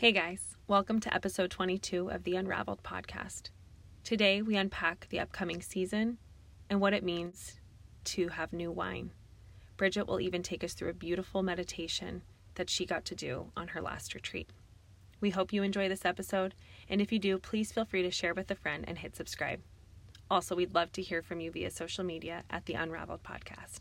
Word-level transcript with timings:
Hey 0.00 0.12
guys, 0.12 0.56
welcome 0.66 0.98
to 1.00 1.14
episode 1.14 1.50
22 1.50 2.10
of 2.10 2.24
the 2.24 2.34
Unraveled 2.34 2.82
podcast. 2.82 3.50
Today 4.02 4.40
we 4.40 4.56
unpack 4.56 5.06
the 5.10 5.20
upcoming 5.20 5.60
season 5.60 6.16
and 6.70 6.80
what 6.80 6.94
it 6.94 7.04
means 7.04 7.60
to 8.04 8.28
have 8.28 8.54
new 8.54 8.72
wine. 8.72 9.10
Bridget 9.76 10.06
will 10.06 10.18
even 10.18 10.42
take 10.42 10.64
us 10.64 10.72
through 10.72 10.88
a 10.88 10.94
beautiful 10.94 11.42
meditation 11.42 12.22
that 12.54 12.70
she 12.70 12.86
got 12.86 13.04
to 13.04 13.14
do 13.14 13.52
on 13.58 13.68
her 13.68 13.82
last 13.82 14.14
retreat. 14.14 14.48
We 15.20 15.28
hope 15.28 15.52
you 15.52 15.62
enjoy 15.62 15.90
this 15.90 16.06
episode, 16.06 16.54
and 16.88 17.02
if 17.02 17.12
you 17.12 17.18
do, 17.18 17.36
please 17.36 17.70
feel 17.70 17.84
free 17.84 18.00
to 18.02 18.10
share 18.10 18.32
with 18.32 18.50
a 18.50 18.54
friend 18.54 18.86
and 18.88 18.96
hit 18.96 19.14
subscribe. 19.14 19.60
Also, 20.30 20.56
we'd 20.56 20.74
love 20.74 20.92
to 20.92 21.02
hear 21.02 21.20
from 21.20 21.40
you 21.40 21.50
via 21.50 21.70
social 21.70 22.04
media 22.04 22.42
at 22.48 22.64
the 22.64 22.72
Unraveled 22.72 23.22
podcast. 23.22 23.80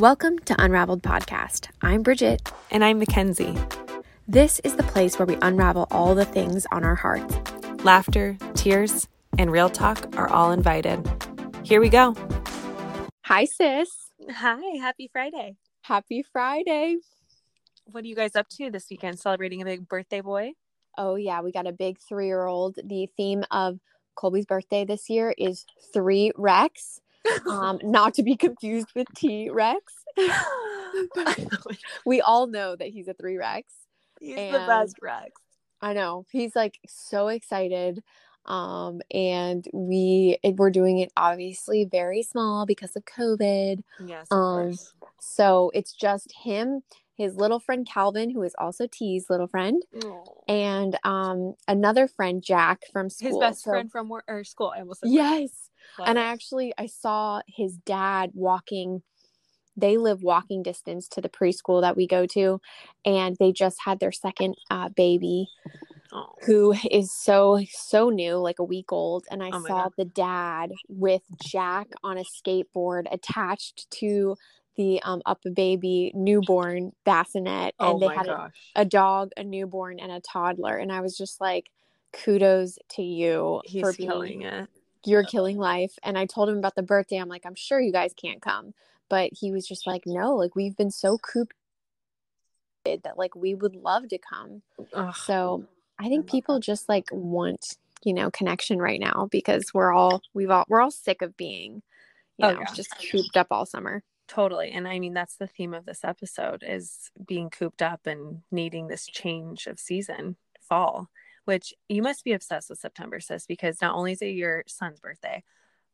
Welcome 0.00 0.38
to 0.40 0.54
Unraveled 0.62 1.02
Podcast. 1.02 1.70
I'm 1.82 2.04
Bridget. 2.04 2.52
And 2.70 2.84
I'm 2.84 3.00
Mackenzie. 3.00 3.58
This 4.28 4.60
is 4.60 4.76
the 4.76 4.84
place 4.84 5.18
where 5.18 5.26
we 5.26 5.36
unravel 5.42 5.88
all 5.90 6.14
the 6.14 6.24
things 6.24 6.68
on 6.70 6.84
our 6.84 6.94
hearts. 6.94 7.34
Laughter, 7.82 8.36
tears, 8.54 9.08
and 9.38 9.50
real 9.50 9.68
talk 9.68 10.16
are 10.16 10.28
all 10.28 10.52
invited. 10.52 11.04
Here 11.64 11.80
we 11.80 11.88
go. 11.88 12.14
Hi, 13.24 13.44
sis. 13.44 14.12
Hi, 14.30 14.60
happy 14.76 15.10
Friday. 15.12 15.56
Happy 15.80 16.22
Friday. 16.22 16.98
What 17.86 18.04
are 18.04 18.06
you 18.06 18.14
guys 18.14 18.36
up 18.36 18.48
to 18.50 18.70
this 18.70 18.86
weekend? 18.88 19.18
Celebrating 19.18 19.62
a 19.62 19.64
big 19.64 19.88
birthday 19.88 20.20
boy? 20.20 20.52
Oh, 20.96 21.16
yeah, 21.16 21.40
we 21.40 21.50
got 21.50 21.66
a 21.66 21.72
big 21.72 21.98
three 21.98 22.26
year 22.26 22.46
old. 22.46 22.78
The 22.84 23.08
theme 23.16 23.42
of 23.50 23.80
Colby's 24.14 24.46
birthday 24.46 24.84
this 24.84 25.10
year 25.10 25.34
is 25.36 25.66
three 25.92 26.30
Rex. 26.36 27.00
Um, 27.48 27.78
not 27.82 28.14
to 28.14 28.22
be 28.22 28.36
confused 28.36 28.88
with 28.94 29.06
T 29.14 29.50
Rex. 29.50 29.92
we 32.06 32.20
all 32.20 32.46
know 32.46 32.76
that 32.76 32.88
he's 32.88 33.08
a 33.08 33.14
three 33.14 33.36
Rex. 33.36 33.72
He's 34.20 34.36
the 34.36 34.64
best 34.66 34.96
Rex. 35.00 35.32
I 35.80 35.92
know. 35.92 36.26
He's 36.30 36.56
like 36.56 36.78
so 36.86 37.28
excited. 37.28 38.02
Um, 38.46 39.02
and 39.10 39.66
we 39.74 40.38
we're 40.42 40.70
doing 40.70 40.98
it 40.98 41.12
obviously 41.16 41.84
very 41.84 42.22
small 42.22 42.64
because 42.64 42.96
of 42.96 43.04
COVID. 43.04 43.82
Yes. 44.04 44.26
Um, 44.30 44.38
course. 44.38 44.94
so 45.20 45.70
it's 45.74 45.92
just 45.92 46.32
him, 46.32 46.82
his 47.14 47.36
little 47.36 47.60
friend 47.60 47.86
Calvin, 47.86 48.30
who 48.30 48.42
is 48.42 48.54
also 48.58 48.86
T's 48.90 49.28
little 49.28 49.48
friend, 49.48 49.82
Aww. 49.96 50.24
and 50.48 50.98
um 51.04 51.54
another 51.68 52.08
friend 52.08 52.42
Jack 52.42 52.84
from 52.90 53.10
school. 53.10 53.28
His 53.28 53.38
best 53.38 53.64
so, 53.64 53.70
friend 53.70 53.90
from 53.92 54.08
work 54.08 54.24
or 54.28 54.42
school. 54.44 54.72
I 54.74 54.80
almost 54.80 55.00
said. 55.00 55.10
yes. 55.10 55.67
Love 55.98 56.08
and 56.08 56.18
it. 56.18 56.22
I 56.22 56.24
actually 56.24 56.72
I 56.78 56.86
saw 56.86 57.40
his 57.46 57.76
dad 57.78 58.30
walking 58.34 59.02
they 59.78 59.96
live 59.96 60.22
walking 60.22 60.62
distance 60.62 61.08
to 61.08 61.20
the 61.20 61.28
preschool 61.28 61.80
that 61.80 61.96
we 61.96 62.06
go 62.06 62.26
to 62.26 62.60
and 63.04 63.36
they 63.36 63.52
just 63.52 63.78
had 63.84 64.00
their 64.00 64.12
second 64.12 64.56
uh, 64.70 64.88
baby 64.90 65.48
oh. 66.12 66.34
who 66.44 66.74
is 66.90 67.12
so 67.12 67.60
so 67.70 68.10
new 68.10 68.34
like 68.34 68.58
a 68.58 68.64
week 68.64 68.92
old 68.92 69.24
and 69.30 69.42
i 69.42 69.50
oh 69.52 69.64
saw 69.66 69.84
God. 69.84 69.92
the 69.96 70.04
dad 70.04 70.72
with 70.88 71.22
jack 71.42 71.88
on 72.02 72.18
a 72.18 72.24
skateboard 72.24 73.04
attached 73.12 73.90
to 73.90 74.36
the 74.76 75.00
um, 75.02 75.22
up 75.26 75.40
a 75.44 75.50
baby 75.50 76.12
newborn 76.14 76.92
bassinet 77.04 77.74
and 77.78 77.94
oh 77.94 77.98
they 77.98 78.14
had 78.14 78.28
a, 78.28 78.52
a, 78.76 78.84
dog 78.84 79.30
a 79.36 79.44
newborn 79.44 79.98
and 80.00 80.12
a 80.12 80.20
toddler 80.20 80.76
and 80.76 80.92
i 80.92 81.00
was 81.00 81.16
just 81.16 81.40
like 81.40 81.70
kudos 82.12 82.78
to 82.88 83.02
you 83.02 83.60
He's 83.64 83.82
for 83.82 83.92
being 83.92 84.42
it 84.42 84.68
you're 85.08 85.24
killing 85.24 85.56
life. 85.56 85.98
And 86.02 86.18
I 86.18 86.26
told 86.26 86.48
him 86.48 86.58
about 86.58 86.74
the 86.74 86.82
birthday. 86.82 87.16
I'm 87.16 87.28
like, 87.28 87.46
I'm 87.46 87.54
sure 87.54 87.80
you 87.80 87.92
guys 87.92 88.12
can't 88.14 88.42
come. 88.42 88.74
But 89.08 89.30
he 89.32 89.50
was 89.50 89.66
just 89.66 89.86
like, 89.86 90.02
no, 90.04 90.34
like 90.34 90.54
we've 90.54 90.76
been 90.76 90.90
so 90.90 91.16
cooped 91.18 91.54
that 92.84 93.18
like 93.18 93.34
we 93.34 93.54
would 93.54 93.74
love 93.74 94.08
to 94.08 94.18
come. 94.18 94.62
Ugh. 94.92 95.14
So 95.14 95.64
I 95.98 96.08
think 96.08 96.28
I 96.28 96.30
people 96.30 96.56
that. 96.56 96.64
just 96.64 96.88
like 96.88 97.06
want, 97.10 97.76
you 98.04 98.12
know, 98.12 98.30
connection 98.30 98.78
right 98.78 99.00
now 99.00 99.28
because 99.30 99.72
we're 99.74 99.92
all 99.92 100.22
we've 100.34 100.50
all 100.50 100.64
we're 100.68 100.80
all 100.80 100.90
sick 100.90 101.22
of 101.22 101.36
being, 101.36 101.82
you 102.36 102.46
oh, 102.46 102.52
know, 102.52 102.60
yeah. 102.60 102.74
just 102.74 102.94
cooped 103.10 103.36
up 103.36 103.48
all 103.50 103.66
summer. 103.66 104.02
Totally. 104.26 104.70
And 104.70 104.86
I 104.86 104.98
mean 104.98 105.14
that's 105.14 105.36
the 105.36 105.46
theme 105.46 105.72
of 105.72 105.86
this 105.86 106.04
episode 106.04 106.62
is 106.66 107.10
being 107.26 107.48
cooped 107.48 107.80
up 107.80 108.06
and 108.06 108.42
needing 108.50 108.88
this 108.88 109.06
change 109.06 109.66
of 109.66 109.78
season, 109.78 110.36
fall 110.60 111.08
which 111.48 111.72
you 111.88 112.02
must 112.02 112.24
be 112.24 112.34
obsessed 112.34 112.68
with 112.68 112.78
September, 112.78 113.20
sis, 113.20 113.46
because 113.46 113.80
not 113.80 113.94
only 113.94 114.12
is 114.12 114.20
it 114.20 114.26
your 114.26 114.64
son's 114.66 115.00
birthday, 115.00 115.42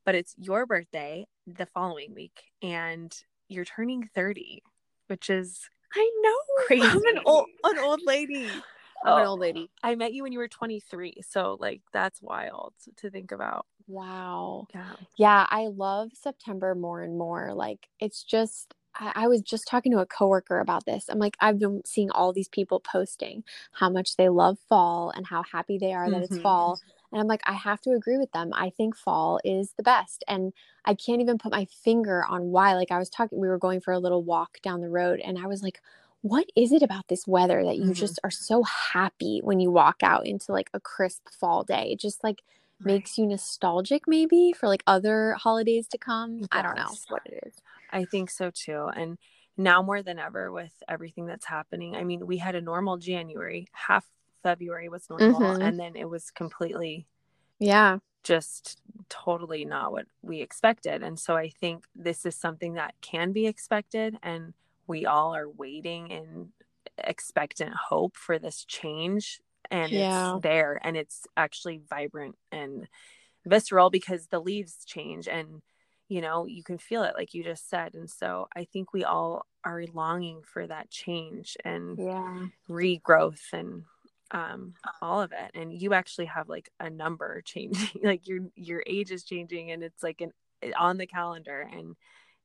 but 0.05 0.17
it's 0.17 0.35
your 0.37 0.67
birthday 0.67 1.25
the 1.47 1.65
following 1.65 2.13
week, 2.13 2.43
and 2.61 3.17
you're 3.49 3.65
turning 3.65 4.11
30, 4.17 4.65
which 5.07 5.31
is 5.31 5.61
I 5.95 6.11
know 6.25 6.67
crazy. 6.67 6.85
I'm 6.85 7.17
an 7.17 7.23
old 7.25 7.47
an 7.63 7.79
old 7.79 8.01
lady. 8.05 8.51
Oh, 9.07 9.11
I'm 9.11 9.19
oh, 9.19 9.21
an 9.21 9.27
old 9.27 9.41
lady. 9.41 9.71
I 9.83 9.97
met 9.97 10.15
you 10.15 10.23
when 10.23 10.33
you 10.33 10.39
were 10.39 10.49
23, 10.49 11.17
so 11.29 11.59
like 11.61 11.83
that's 11.93 12.23
wild 12.23 12.73
to 12.97 13.11
think 13.11 13.33
about. 13.33 13.67
Wow. 13.87 14.67
Yeah. 14.75 14.93
Yeah, 15.19 15.47
I 15.51 15.67
love 15.67 16.13
September 16.15 16.75
more 16.75 17.03
and 17.03 17.19
more. 17.19 17.53
Like 17.53 17.87
it's 18.01 18.25
just 18.25 18.73
I, 18.95 19.13
I 19.15 19.29
was 19.29 19.43
just 19.43 19.67
talking 19.67 19.93
to 19.93 19.99
a 19.99 20.07
coworker 20.07 20.61
about 20.61 20.85
this. 20.85 21.09
I'm 21.09 21.19
like, 21.19 21.37
I've 21.41 21.59
been 21.59 21.83
seeing 21.85 22.11
all 22.11 22.33
these 22.33 22.49
people 22.49 22.81
posting 22.81 23.45
how 23.73 23.91
much 23.91 24.17
they 24.17 24.29
love 24.29 24.59
fall 24.69 25.11
and 25.11 25.27
how 25.27 25.43
happy 25.43 25.79
they 25.79 25.93
are 25.93 26.11
that 26.11 26.23
mm-hmm. 26.23 26.35
it's 26.35 26.43
fall. 26.43 26.81
And 27.13 27.21
I'm 27.21 27.29
like, 27.29 27.43
I 27.47 27.53
have 27.53 27.81
to 27.83 27.93
agree 27.93 28.19
with 28.19 28.33
them. 28.33 28.51
I 28.53 28.71
think 28.71 28.97
fall 28.97 29.39
is 29.45 29.73
the 29.77 29.85
best. 29.85 30.25
And 30.27 30.53
I 30.85 30.95
can't 30.95 31.21
even 31.21 31.39
put 31.39 31.53
my 31.53 31.67
finger 31.67 32.25
on 32.29 32.51
why. 32.51 32.75
Like, 32.75 32.91
I 32.91 32.99
was 32.99 33.09
talking, 33.09 33.39
we 33.39 33.49
were 33.49 33.59
going 33.59 33.81
for 33.81 33.93
a 33.93 34.01
little 34.01 34.25
walk 34.25 34.59
down 34.63 34.81
the 34.81 34.89
road, 34.89 35.21
and 35.21 35.39
I 35.39 35.47
was 35.47 35.63
like, 35.63 35.81
what 36.23 36.47
is 36.57 36.73
it 36.73 36.83
about 36.83 37.07
this 37.09 37.27
weather 37.27 37.63
that 37.63 37.77
you 37.77 37.85
mm-hmm. 37.85 37.93
just 37.93 38.19
are 38.25 38.31
so 38.31 38.63
happy 38.63 39.41
when 39.45 39.61
you 39.61 39.71
walk 39.71 39.97
out 40.03 40.27
into 40.27 40.53
like 40.53 40.71
a 40.73 40.81
crisp 40.81 41.29
fall 41.29 41.63
day? 41.63 41.91
It 41.93 42.01
just 42.01 42.25
like 42.25 42.43
right. 42.81 42.95
makes 42.95 43.19
you 43.19 43.27
nostalgic, 43.27 44.09
maybe 44.09 44.53
for 44.59 44.67
like 44.67 44.83
other 44.87 45.35
holidays 45.35 45.87
to 45.89 45.99
come. 45.99 46.39
Yes. 46.39 46.49
I 46.51 46.63
don't 46.63 46.77
know 46.77 46.89
what 47.09 47.23
it 47.27 47.45
is. 47.47 47.55
I 47.95 48.05
think 48.05 48.31
so 48.31 48.51
too. 48.53 48.89
And 48.95 49.17
now 49.57 49.83
more 49.83 50.03
than 50.03 50.19
ever 50.19 50.51
with 50.53 50.73
everything 50.89 51.27
that's 51.27 51.47
happening. 51.47 51.95
I 51.95 52.05
mean, 52.05 52.27
we 52.27 52.39
had 52.39 52.55
a 52.55 52.61
normal 52.61 52.99
January, 52.99 53.69
half 53.73 54.05
February 54.43 54.89
was 54.89 55.09
normal, 55.09 55.41
mm-hmm. 55.41 55.63
and 55.63 55.79
then 55.79 55.97
it 55.97 56.09
was 56.09 56.31
completely 56.31 57.07
yeah, 57.59 57.99
just 58.25 58.81
totally 59.09 59.65
not 59.65 59.93
what 59.93 60.07
we 60.23 60.41
expected. 60.41 61.03
And 61.03 61.19
so 61.19 61.37
I 61.37 61.51
think 61.51 61.85
this 61.95 62.27
is 62.27 62.35
something 62.35 62.75
that 62.75 62.95
can 63.01 63.33
be 63.33 63.47
expected 63.47 64.17
and 64.23 64.55
we 64.87 65.07
all 65.07 65.35
are 65.35 65.49
waiting 65.49 66.09
in 66.11 66.49
expectant 66.99 67.75
hope 67.75 68.17
for 68.17 68.39
this 68.39 68.65
change 68.65 69.41
and 69.71 69.91
yeah. 69.91 70.35
it's 70.35 70.43
there 70.43 70.79
and 70.83 70.97
it's 70.97 71.27
actually 71.37 71.81
vibrant 71.89 72.37
and 72.53 72.87
visceral 73.47 73.91
because 73.91 74.27
the 74.29 74.41
leaves 74.41 74.85
change 74.85 75.27
and 75.27 75.63
you 76.09 76.21
know 76.21 76.47
you 76.47 76.63
can 76.63 76.79
feel 76.79 77.03
it 77.03 77.15
like 77.17 77.35
you 77.35 77.43
just 77.43 77.69
said 77.69 77.95
and 77.95 78.11
so 78.11 78.47
i 78.55 78.65
think 78.65 78.93
we 78.93 79.05
all 79.05 79.47
are 79.65 79.85
longing 79.93 80.43
for 80.43 80.67
that 80.67 80.91
change 80.91 81.57
and 81.65 81.99
yeah. 81.99 82.47
regrowth 82.69 83.53
and 83.53 83.85
um 84.31 84.75
all 85.01 85.21
of 85.23 85.33
it 85.33 85.51
and 85.55 85.73
you 85.73 85.95
actually 85.95 86.27
have 86.27 86.49
like 86.49 86.71
a 86.81 86.91
number 86.91 87.41
changing 87.45 88.01
like 88.03 88.27
your 88.27 88.41
your 88.55 88.83
age 88.87 89.11
is 89.11 89.25
changing 89.25 89.71
and 89.71 89.83
it's 89.83 90.03
like 90.03 90.21
an 90.21 90.33
on 90.79 90.97
the 90.97 91.07
calendar 91.07 91.69
and 91.73 91.97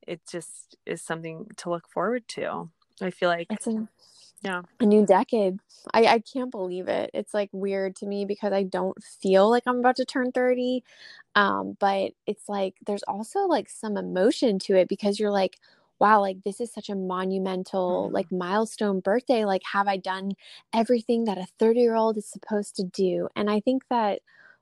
it 0.07 0.21
just 0.29 0.75
is 0.85 1.01
something 1.01 1.47
to 1.57 1.69
look 1.69 1.87
forward 1.89 2.27
to 2.27 2.69
i 3.01 3.11
feel 3.11 3.29
like 3.29 3.47
it's 3.49 3.67
a 3.67 3.87
yeah. 4.41 4.61
a 4.79 4.85
new 4.85 5.05
decade. 5.05 5.59
I 5.93 6.05
i 6.05 6.19
can't 6.19 6.51
believe 6.51 6.87
it. 6.87 7.11
It's 7.13 7.33
like 7.33 7.49
weird 7.51 7.95
to 7.97 8.05
me 8.05 8.25
because 8.25 8.53
i 8.53 8.63
don't 8.63 9.01
feel 9.03 9.49
like 9.49 9.63
i'm 9.67 9.79
about 9.79 9.97
to 9.97 10.05
turn 10.05 10.31
30 10.31 10.83
um 11.35 11.77
but 11.79 12.11
it's 12.25 12.47
like 12.49 12.75
there's 12.85 13.03
also 13.03 13.41
like 13.41 13.69
some 13.69 13.97
emotion 13.97 14.59
to 14.59 14.75
it 14.75 14.87
because 14.87 15.19
you're 15.19 15.31
like 15.31 15.57
wow 15.99 16.21
like 16.21 16.37
this 16.43 16.61
is 16.61 16.71
such 16.71 16.89
a 16.89 16.95
monumental 16.95 18.05
mm-hmm. 18.05 18.15
like 18.15 18.31
milestone 18.31 18.99
birthday. 19.01 19.45
Like 19.45 19.63
have 19.73 19.87
i 19.87 19.97
done 19.97 20.31
everything 20.73 21.25
that 21.25 21.37
a 21.37 21.47
30 21.59 21.79
year 21.79 21.95
old 21.95 22.17
is 22.17 22.25
supposed 22.25 22.75
to 22.77 22.83
do? 22.83 23.29
And 23.35 23.49
i 23.49 23.59
think 23.59 23.83
that 23.89 24.21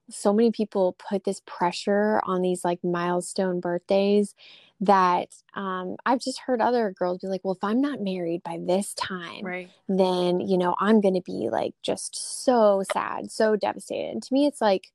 so 0.10 0.34
many 0.34 0.52
people 0.52 0.96
put 1.10 1.24
this 1.26 1.42
pressure 1.46 2.22
on 2.24 2.42
these 2.42 2.64
like 2.64 2.82
milestone 2.84 3.60
birthdays 3.60 4.36
that 4.80 5.30
um, 5.56 5.96
I've 6.06 6.20
just 6.20 6.40
heard 6.40 6.62
other 6.62 6.92
girls 6.92 7.20
be 7.20 7.28
like, 7.28 7.42
well, 7.44 7.56
if 7.56 7.64
I'm 7.64 7.82
not 7.82 8.02
married 8.02 8.44
by 8.44 8.60
this 8.62 8.94
time, 8.94 9.44
right. 9.44 9.70
then, 9.90 10.40
you 10.40 10.58
know, 10.58 10.76
I'm 10.80 11.02
going 11.02 11.16
to 11.16 11.22
be 11.22 11.50
like 11.50 11.74
just 11.82 12.16
so 12.44 12.84
sad, 12.94 13.32
so 13.32 13.56
devastated. 13.56 14.12
And 14.12 14.24
to 14.24 14.34
me, 14.34 14.46
it's 14.46 14.62
like, 14.62 14.92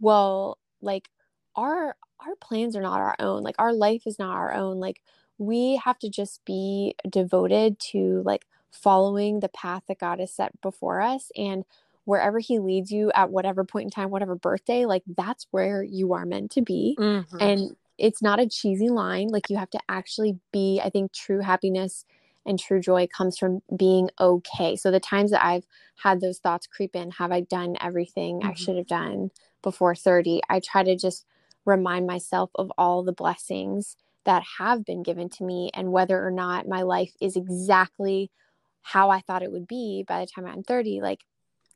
well, 0.00 0.58
like 0.82 1.08
our, 1.54 1.96
our 2.26 2.34
plans 2.40 2.74
are 2.74 2.82
not 2.82 3.00
our 3.00 3.14
own. 3.20 3.42
Like 3.42 3.54
our 3.58 3.72
life 3.72 4.02
is 4.06 4.18
not 4.18 4.34
our 4.34 4.52
own. 4.52 4.80
Like 4.80 5.00
we 5.38 5.80
have 5.84 5.98
to 6.00 6.10
just 6.10 6.44
be 6.44 6.94
devoted 7.08 7.78
to 7.78 8.22
like 8.24 8.46
following 8.72 9.40
the 9.40 9.48
path 9.48 9.84
that 9.86 10.00
God 10.00 10.18
has 10.18 10.32
set 10.32 10.60
before 10.60 11.00
us. 11.00 11.30
And 11.36 11.64
wherever 12.04 12.40
he 12.40 12.58
leads 12.58 12.90
you 12.90 13.12
at 13.14 13.30
whatever 13.30 13.62
point 13.62 13.84
in 13.84 13.90
time, 13.90 14.10
whatever 14.10 14.34
birthday, 14.34 14.86
like 14.86 15.04
that's 15.06 15.46
where 15.52 15.82
you 15.82 16.14
are 16.14 16.26
meant 16.26 16.50
to 16.52 16.62
be. 16.62 16.96
Mm-hmm. 16.98 17.36
And 17.40 17.76
it's 18.00 18.22
not 18.22 18.40
a 18.40 18.48
cheesy 18.48 18.88
line. 18.88 19.28
Like 19.28 19.50
you 19.50 19.56
have 19.56 19.70
to 19.70 19.80
actually 19.88 20.38
be, 20.52 20.80
I 20.82 20.90
think, 20.90 21.12
true 21.12 21.40
happiness 21.40 22.04
and 22.46 22.58
true 22.58 22.80
joy 22.80 23.06
comes 23.06 23.38
from 23.38 23.60
being 23.76 24.10
okay. 24.18 24.74
So 24.74 24.90
the 24.90 24.98
times 25.00 25.30
that 25.30 25.44
I've 25.44 25.66
had 26.02 26.20
those 26.20 26.38
thoughts 26.38 26.66
creep 26.66 26.96
in, 26.96 27.10
have 27.12 27.30
I 27.30 27.42
done 27.42 27.76
everything 27.80 28.40
mm-hmm. 28.40 28.48
I 28.48 28.54
should 28.54 28.76
have 28.76 28.86
done 28.86 29.30
before 29.62 29.94
30? 29.94 30.40
I 30.48 30.60
try 30.60 30.82
to 30.82 30.96
just 30.96 31.26
remind 31.66 32.06
myself 32.06 32.50
of 32.54 32.72
all 32.78 33.02
the 33.02 33.12
blessings 33.12 33.96
that 34.24 34.42
have 34.58 34.84
been 34.84 35.02
given 35.02 35.28
to 35.28 35.44
me 35.44 35.70
and 35.74 35.92
whether 35.92 36.24
or 36.26 36.30
not 36.30 36.68
my 36.68 36.82
life 36.82 37.12
is 37.20 37.36
exactly 37.36 38.30
how 38.82 39.10
I 39.10 39.20
thought 39.20 39.42
it 39.42 39.52
would 39.52 39.66
be 39.66 40.04
by 40.06 40.20
the 40.20 40.26
time 40.26 40.46
I'm 40.46 40.62
30, 40.62 41.00
like 41.02 41.20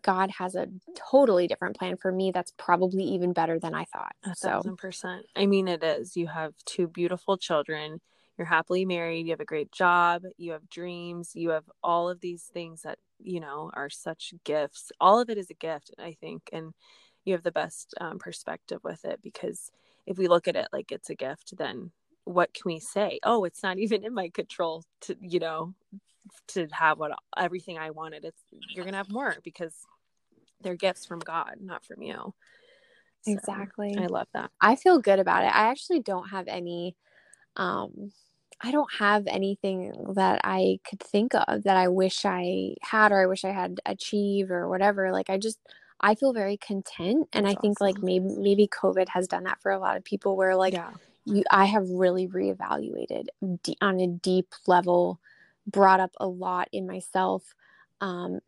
God 0.04 0.30
has 0.38 0.54
a 0.54 0.68
totally 1.10 1.48
different 1.48 1.76
plan 1.76 1.96
for 1.96 2.12
me 2.12 2.30
that's 2.30 2.52
probably 2.58 3.02
even 3.04 3.32
better 3.32 3.58
than 3.58 3.74
I 3.74 3.84
thought. 3.84 4.12
A 4.24 4.34
thousand 4.34 4.76
percent. 4.76 5.24
I 5.34 5.46
mean, 5.46 5.66
it 5.66 5.82
is. 5.82 6.16
You 6.16 6.28
have 6.28 6.52
two 6.66 6.86
beautiful 6.86 7.36
children 7.36 8.00
you're 8.36 8.46
happily 8.46 8.84
married, 8.84 9.26
you 9.26 9.32
have 9.32 9.40
a 9.40 9.44
great 9.44 9.70
job, 9.70 10.22
you 10.36 10.52
have 10.52 10.68
dreams, 10.68 11.32
you 11.34 11.50
have 11.50 11.64
all 11.82 12.08
of 12.08 12.20
these 12.20 12.50
things 12.52 12.82
that, 12.82 12.98
you 13.20 13.38
know, 13.38 13.70
are 13.74 13.90
such 13.90 14.34
gifts. 14.44 14.90
All 15.00 15.20
of 15.20 15.30
it 15.30 15.38
is 15.38 15.50
a 15.50 15.54
gift, 15.54 15.92
I 15.98 16.16
think. 16.20 16.50
And 16.52 16.72
you 17.24 17.34
have 17.34 17.44
the 17.44 17.52
best 17.52 17.94
um, 18.00 18.18
perspective 18.18 18.80
with 18.82 19.04
it 19.04 19.20
because 19.22 19.70
if 20.06 20.18
we 20.18 20.26
look 20.26 20.48
at 20.48 20.56
it 20.56 20.68
like 20.72 20.90
it's 20.90 21.10
a 21.10 21.14
gift, 21.14 21.54
then 21.56 21.92
what 22.24 22.52
can 22.52 22.62
we 22.66 22.80
say? 22.80 23.20
Oh, 23.22 23.44
it's 23.44 23.62
not 23.62 23.78
even 23.84 24.04
in 24.04 24.14
my 24.14 24.30
control 24.30 24.84
to, 25.02 25.16
you 25.20 25.38
know, 25.38 25.74
to 26.48 26.66
have 26.72 26.98
what 26.98 27.12
everything 27.36 27.78
I 27.78 27.90
wanted. 27.90 28.24
It's 28.24 28.42
you're 28.74 28.84
gonna 28.84 28.96
have 28.96 29.12
more 29.12 29.36
because 29.44 29.74
they're 30.64 30.74
gifts 30.74 31.06
from 31.06 31.20
God, 31.20 31.56
not 31.60 31.84
from 31.84 32.02
you. 32.02 32.34
So, 33.22 33.32
exactly. 33.32 33.96
I 33.98 34.06
love 34.06 34.28
that. 34.34 34.50
I 34.60 34.76
feel 34.76 34.98
good 34.98 35.18
about 35.18 35.44
it. 35.44 35.54
I 35.54 35.70
actually 35.70 36.00
don't 36.00 36.28
have 36.30 36.48
any 36.48 36.96
um 37.56 38.10
I 38.60 38.70
don't 38.70 38.92
have 38.98 39.26
anything 39.26 39.92
that 40.14 40.40
I 40.44 40.78
could 40.88 41.00
think 41.00 41.32
of 41.34 41.64
that 41.64 41.76
I 41.76 41.88
wish 41.88 42.24
I 42.24 42.74
had 42.82 43.12
or 43.12 43.20
I 43.20 43.26
wish 43.26 43.44
I 43.44 43.50
had 43.52 43.80
achieved 43.84 44.50
or 44.50 44.68
whatever. 44.68 45.12
Like 45.12 45.30
I 45.30 45.38
just 45.38 45.58
I 46.00 46.14
feel 46.14 46.32
very 46.32 46.56
content 46.56 47.28
and 47.32 47.46
That's 47.46 47.56
I 47.56 47.60
think 47.60 47.80
awesome. 47.80 47.86
like 47.86 48.02
maybe 48.02 48.26
maybe 48.38 48.68
COVID 48.68 49.08
has 49.10 49.26
done 49.26 49.44
that 49.44 49.60
for 49.62 49.70
a 49.70 49.78
lot 49.78 49.96
of 49.96 50.04
people 50.04 50.36
where 50.36 50.56
like 50.56 50.74
yeah. 50.74 50.90
you 51.24 51.44
I 51.50 51.64
have 51.66 51.88
really 51.88 52.28
reevaluated 52.28 53.28
d- 53.62 53.76
on 53.80 54.00
a 54.00 54.06
deep 54.06 54.54
level 54.66 55.20
brought 55.66 56.00
up 56.00 56.12
a 56.18 56.26
lot 56.26 56.68
in 56.72 56.86
myself 56.86 57.54
um 58.04 58.38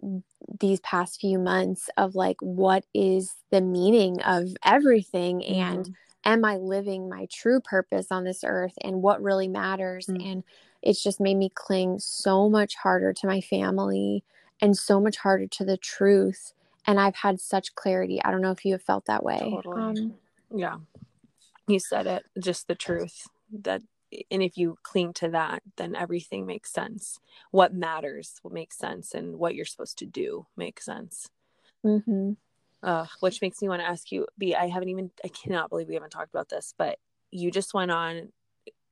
these 0.61 0.81
past 0.81 1.21
few 1.21 1.39
months 1.39 1.89
of 1.97 2.15
like 2.15 2.37
what 2.41 2.85
is 2.95 3.35
the 3.51 3.61
meaning 3.61 4.21
of 4.23 4.49
everything 4.65 5.41
mm-hmm. 5.41 5.61
and 5.61 5.97
am 6.27 6.45
I 6.45 6.57
living 6.57 7.09
my 7.09 7.27
true 7.33 7.61
purpose 7.61 8.09
on 8.11 8.25
this 8.25 8.43
earth 8.45 8.75
and 8.83 9.01
what 9.01 9.23
really 9.23 9.49
matters? 9.49 10.07
Mm. 10.07 10.31
And 10.31 10.45
it's 10.83 11.03
just 11.03 11.21
made 11.21 11.37
me 11.37 11.51
cling 11.55 11.99
so 12.01 12.51
much 12.51 12.75
harder 12.75 13.13
to 13.15 13.27
my 13.27 13.41
family 13.41 14.25
and 14.61 14.77
so 14.77 15.01
much 15.01 15.17
harder 15.17 15.47
to 15.47 15.65
the 15.65 15.77
truth. 15.77 16.53
And 16.87 17.01
I've 17.01 17.15
had 17.15 17.41
such 17.41 17.75
clarity. 17.77 18.21
I 18.23 18.31
don't 18.31 18.43
know 18.43 18.51
if 18.51 18.65
you 18.65 18.73
have 18.73 18.83
felt 18.83 19.07
that 19.07 19.25
way. 19.25 19.39
Totally. 19.39 19.81
Um, 19.81 20.15
yeah. 20.55 20.77
You 21.69 21.79
said 21.79 22.07
it, 22.07 22.25
just 22.39 22.69
the 22.69 22.75
truth 22.75 23.29
that 23.63 23.83
and 24.31 24.43
if 24.43 24.57
you 24.57 24.77
cling 24.83 25.13
to 25.13 25.29
that 25.29 25.63
then 25.77 25.95
everything 25.95 26.47
makes 26.47 26.73
sense 26.73 27.19
what 27.51 27.75
matters 27.75 28.39
what 28.43 28.55
makes 28.55 28.77
sense 28.77 29.15
and 29.15 29.37
what 29.37 29.55
you're 29.55 29.65
supposed 29.65 29.99
to 29.99 30.07
do 30.07 30.47
makes 30.57 30.85
sense 30.85 31.29
mm-hmm 31.85 32.33
uh, 32.83 33.07
which 33.21 33.43
makes 33.43 33.61
me 33.61 33.69
want 33.69 33.81
to 33.83 33.89
ask 33.89 34.13
you, 34.13 34.27
B, 34.39 34.55
I 34.55 34.69
haven't 34.69 34.91
even, 34.91 35.11
I 35.25 35.29
cannot 35.29 35.71
believe 35.71 35.89
we 35.89 35.95
haven't 35.95 36.11
talked 36.11 36.31
about 36.31 36.49
this, 36.49 36.73
but 36.79 36.99
you 37.31 37.51
just 37.51 37.75
went 37.75 37.91
on 37.91 38.29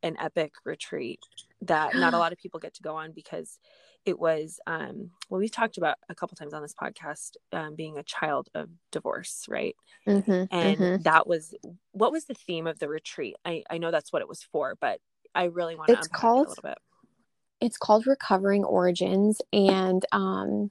an 0.03 0.17
epic 0.21 0.53
retreat 0.65 1.21
that 1.63 1.95
not 1.95 2.13
a 2.13 2.19
lot 2.19 2.33
of 2.33 2.39
people 2.39 2.61
get 2.61 2.75
to 2.75 2.83
go 2.83 2.97
on 2.97 3.13
because 3.13 3.59
it 4.05 4.19
was, 4.19 4.59
um, 4.67 5.11
well, 5.31 5.41
we've 5.41 5.51
talked 5.51 5.79
about 5.79 5.97
a 6.09 6.15
couple 6.15 6.37
times 6.37 6.53
on 6.53 6.61
this 6.61 6.75
podcast, 6.75 7.37
um, 7.53 7.75
being 7.75 7.97
a 7.97 8.03
child 8.03 8.49
of 8.55 8.69
divorce, 8.91 9.47
right? 9.49 9.77
Mm-hmm, 10.07 10.45
and 10.51 10.79
mm-hmm. 10.79 11.03
that 11.03 11.27
was, 11.27 11.55
what 11.93 12.13
was 12.13 12.25
the 12.25 12.35
theme 12.35 12.67
of 12.67 12.81
the 12.81 12.89
retreat? 12.89 13.37
I, 13.45 13.63
I 13.71 13.79
know 13.79 13.91
that's 13.91 14.13
what 14.13 14.23
it 14.23 14.29
was 14.29 14.43
for, 14.43 14.77
but 14.79 15.01
I 15.35 15.45
really 15.45 15.77
want 15.77 15.89
to 15.89 15.95
it's 15.95 16.09
called, 16.09 16.47
a 16.47 16.49
little 16.51 16.63
bit. 16.63 16.79
It's 17.61 17.77
called 17.77 18.07
Recovering 18.07 18.65
Origins. 18.65 19.41
And, 19.53 20.05
um, 20.13 20.71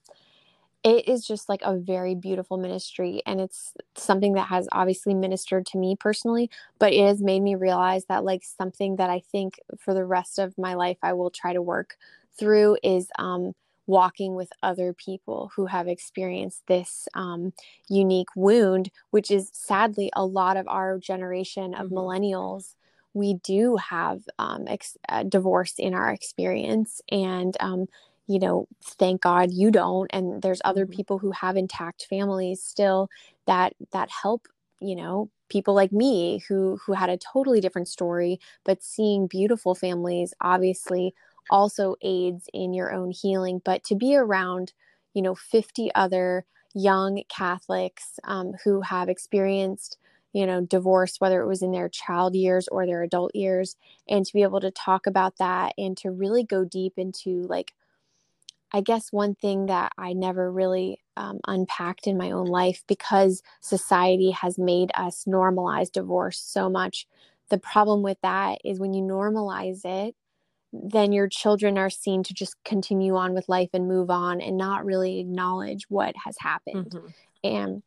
it 0.83 1.07
is 1.07 1.25
just 1.25 1.47
like 1.47 1.61
a 1.63 1.77
very 1.77 2.13
beautiful 2.13 2.57
ministry 2.57 3.21
and 3.25 3.39
it's 3.39 3.73
something 3.95 4.33
that 4.33 4.47
has 4.47 4.67
obviously 4.71 5.13
ministered 5.13 5.65
to 5.65 5.77
me 5.77 5.95
personally 5.95 6.49
but 6.77 6.93
it 6.93 7.05
has 7.05 7.21
made 7.21 7.41
me 7.41 7.55
realize 7.55 8.05
that 8.05 8.23
like 8.23 8.43
something 8.43 8.97
that 8.97 9.09
i 9.09 9.19
think 9.31 9.59
for 9.79 9.93
the 9.93 10.05
rest 10.05 10.39
of 10.39 10.57
my 10.57 10.73
life 10.73 10.97
i 11.01 11.13
will 11.13 11.29
try 11.29 11.53
to 11.53 11.61
work 11.61 11.95
through 12.37 12.77
is 12.83 13.09
um, 13.17 13.53
walking 13.85 14.35
with 14.35 14.51
other 14.61 14.93
people 14.93 15.51
who 15.55 15.65
have 15.65 15.87
experienced 15.87 16.63
this 16.67 17.07
um, 17.13 17.53
unique 17.89 18.29
wound 18.35 18.91
which 19.11 19.31
is 19.31 19.49
sadly 19.53 20.09
a 20.15 20.25
lot 20.25 20.57
of 20.57 20.67
our 20.67 20.97
generation 20.99 21.73
of 21.73 21.87
mm-hmm. 21.87 21.97
millennials 21.97 22.75
we 23.13 23.35
do 23.35 23.77
have 23.77 24.21
um, 24.39 24.65
ex- 24.67 24.97
uh, 25.09 25.23
divorce 25.23 25.75
in 25.77 25.93
our 25.93 26.11
experience 26.11 27.01
and 27.11 27.55
um, 27.59 27.87
you 28.27 28.39
know 28.39 28.67
thank 28.83 29.21
god 29.21 29.51
you 29.51 29.71
don't 29.71 30.09
and 30.13 30.41
there's 30.41 30.61
other 30.63 30.85
mm-hmm. 30.85 30.95
people 30.95 31.17
who 31.19 31.31
have 31.31 31.57
intact 31.57 32.07
families 32.09 32.61
still 32.63 33.09
that 33.47 33.73
that 33.91 34.09
help 34.09 34.47
you 34.79 34.95
know 34.95 35.29
people 35.49 35.73
like 35.73 35.91
me 35.91 36.41
who 36.47 36.79
who 36.85 36.93
had 36.93 37.09
a 37.09 37.17
totally 37.17 37.59
different 37.59 37.87
story 37.87 38.39
but 38.63 38.83
seeing 38.83 39.27
beautiful 39.27 39.75
families 39.75 40.33
obviously 40.41 41.13
also 41.49 41.95
aids 42.01 42.49
in 42.53 42.73
your 42.73 42.93
own 42.93 43.11
healing 43.11 43.61
but 43.63 43.83
to 43.83 43.95
be 43.95 44.15
around 44.15 44.71
you 45.13 45.21
know 45.21 45.35
50 45.35 45.91
other 45.93 46.45
young 46.73 47.21
catholics 47.29 48.19
um, 48.23 48.53
who 48.63 48.81
have 48.81 49.09
experienced 49.09 49.97
you 50.33 50.45
know 50.45 50.61
divorce 50.61 51.15
whether 51.19 51.41
it 51.41 51.47
was 51.47 51.61
in 51.61 51.71
their 51.71 51.89
child 51.89 52.35
years 52.35 52.67
or 52.67 52.85
their 52.85 53.03
adult 53.03 53.33
years 53.35 53.75
and 54.09 54.25
to 54.25 54.33
be 54.33 54.43
able 54.43 54.59
to 54.59 54.71
talk 54.71 55.07
about 55.07 55.37
that 55.37 55.73
and 55.77 55.95
to 55.97 56.11
really 56.11 56.43
go 56.43 56.65
deep 56.65 56.93
into 56.97 57.43
like 57.43 57.73
I 58.73 58.81
guess 58.81 59.13
one 59.13 59.35
thing 59.35 59.67
that 59.67 59.91
I 59.99 60.13
never 60.13 60.51
really 60.51 60.99
um, 61.15 61.39
unpacked 61.47 62.07
in 62.07 62.17
my 62.17 62.31
own 62.31 62.47
life 62.47 62.83
because 62.87 63.43
society 63.61 64.31
has 64.31 64.57
made 64.57 64.89
us 64.95 65.25
normalize 65.25 65.91
divorce 65.91 66.39
so 66.39 66.69
much. 66.71 67.07
The 67.49 67.59
problem 67.59 68.01
with 68.01 68.17
that 68.23 68.59
is 68.65 68.79
when 68.79 68.95
you 68.95 69.03
normalize 69.03 69.85
it, 69.85 70.15
then 70.71 71.11
your 71.11 71.27
children 71.27 71.77
are 71.77 71.91
seen 71.91 72.23
to 72.23 72.33
just 72.33 72.55
continue 72.65 73.15
on 73.15 73.35
with 73.35 73.47
life 73.47 73.69
and 73.73 73.87
move 73.87 74.09
on 74.09 74.41
and 74.41 74.57
not 74.57 74.85
really 74.85 75.19
acknowledge 75.19 75.83
what 75.87 76.15
has 76.25 76.35
happened. 76.39 76.89
Mm-hmm. 76.89 77.07
And 77.43 77.83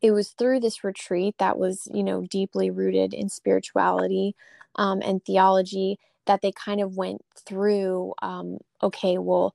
it 0.00 0.12
was 0.12 0.30
through 0.30 0.60
this 0.60 0.84
retreat 0.84 1.34
that 1.38 1.58
was, 1.58 1.88
you 1.92 2.02
know, 2.02 2.22
deeply 2.22 2.70
rooted 2.70 3.12
in 3.14 3.28
spirituality 3.28 4.34
um, 4.76 5.02
and 5.02 5.24
theology 5.24 5.98
that 6.26 6.40
they 6.42 6.52
kind 6.52 6.80
of 6.80 6.96
went 6.96 7.24
through. 7.34 8.14
Um, 8.22 8.58
okay, 8.82 9.18
well, 9.18 9.54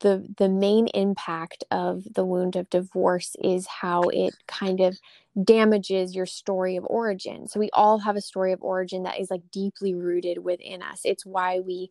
the 0.00 0.26
the 0.36 0.48
main 0.48 0.88
impact 0.88 1.64
of 1.70 2.04
the 2.14 2.24
wound 2.24 2.54
of 2.56 2.68
divorce 2.68 3.34
is 3.42 3.66
how 3.66 4.02
it 4.02 4.34
kind 4.46 4.80
of 4.80 4.98
damages 5.42 6.14
your 6.14 6.26
story 6.26 6.76
of 6.76 6.84
origin 6.88 7.48
so 7.48 7.58
we 7.58 7.70
all 7.72 7.98
have 7.98 8.16
a 8.16 8.20
story 8.20 8.52
of 8.52 8.62
origin 8.62 9.04
that 9.04 9.18
is 9.18 9.30
like 9.30 9.42
deeply 9.50 9.94
rooted 9.94 10.38
within 10.44 10.82
us 10.82 11.00
it's 11.04 11.24
why 11.24 11.60
we 11.60 11.90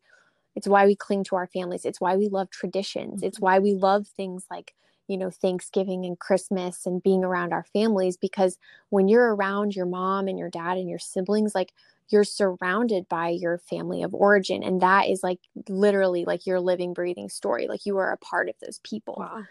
it's 0.55 0.67
why 0.67 0.85
we 0.85 0.95
cling 0.95 1.23
to 1.23 1.35
our 1.35 1.47
families 1.47 1.85
it's 1.85 2.01
why 2.01 2.15
we 2.15 2.27
love 2.27 2.49
traditions 2.49 3.23
it's 3.23 3.37
mm-hmm. 3.37 3.45
why 3.45 3.59
we 3.59 3.73
love 3.73 4.07
things 4.07 4.45
like 4.51 4.73
you 5.07 5.17
know 5.17 5.29
thanksgiving 5.29 6.05
and 6.05 6.19
christmas 6.19 6.85
and 6.85 7.03
being 7.03 7.23
around 7.23 7.53
our 7.53 7.65
families 7.73 8.17
because 8.17 8.57
when 8.89 9.07
you're 9.07 9.35
around 9.35 9.75
your 9.75 9.85
mom 9.85 10.27
and 10.27 10.39
your 10.39 10.49
dad 10.49 10.77
and 10.77 10.89
your 10.89 10.99
siblings 10.99 11.55
like 11.55 11.73
you're 12.09 12.23
surrounded 12.23 13.09
by 13.09 13.29
your 13.29 13.57
family 13.57 14.03
of 14.03 14.13
origin 14.13 14.63
and 14.63 14.81
that 14.81 15.07
is 15.07 15.23
like 15.23 15.39
literally 15.69 16.25
like 16.25 16.45
your 16.45 16.59
living 16.59 16.93
breathing 16.93 17.29
story 17.29 17.67
like 17.67 17.85
you 17.85 17.97
are 17.97 18.11
a 18.11 18.17
part 18.17 18.49
of 18.49 18.55
those 18.61 18.79
people 18.83 19.15
wow. 19.17 19.43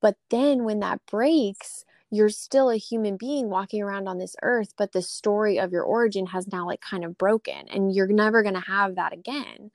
but 0.00 0.16
then 0.30 0.64
when 0.64 0.80
that 0.80 1.00
breaks 1.06 1.84
you're 2.10 2.28
still 2.28 2.70
a 2.70 2.76
human 2.76 3.16
being 3.16 3.50
walking 3.50 3.82
around 3.82 4.06
on 4.08 4.18
this 4.18 4.36
earth 4.42 4.72
but 4.76 4.92
the 4.92 5.02
story 5.02 5.58
of 5.58 5.72
your 5.72 5.82
origin 5.82 6.26
has 6.26 6.46
now 6.48 6.64
like 6.64 6.80
kind 6.80 7.04
of 7.04 7.18
broken 7.18 7.68
and 7.68 7.94
you're 7.94 8.06
never 8.06 8.42
going 8.42 8.54
to 8.54 8.60
have 8.60 8.94
that 8.94 9.12
again 9.12 9.70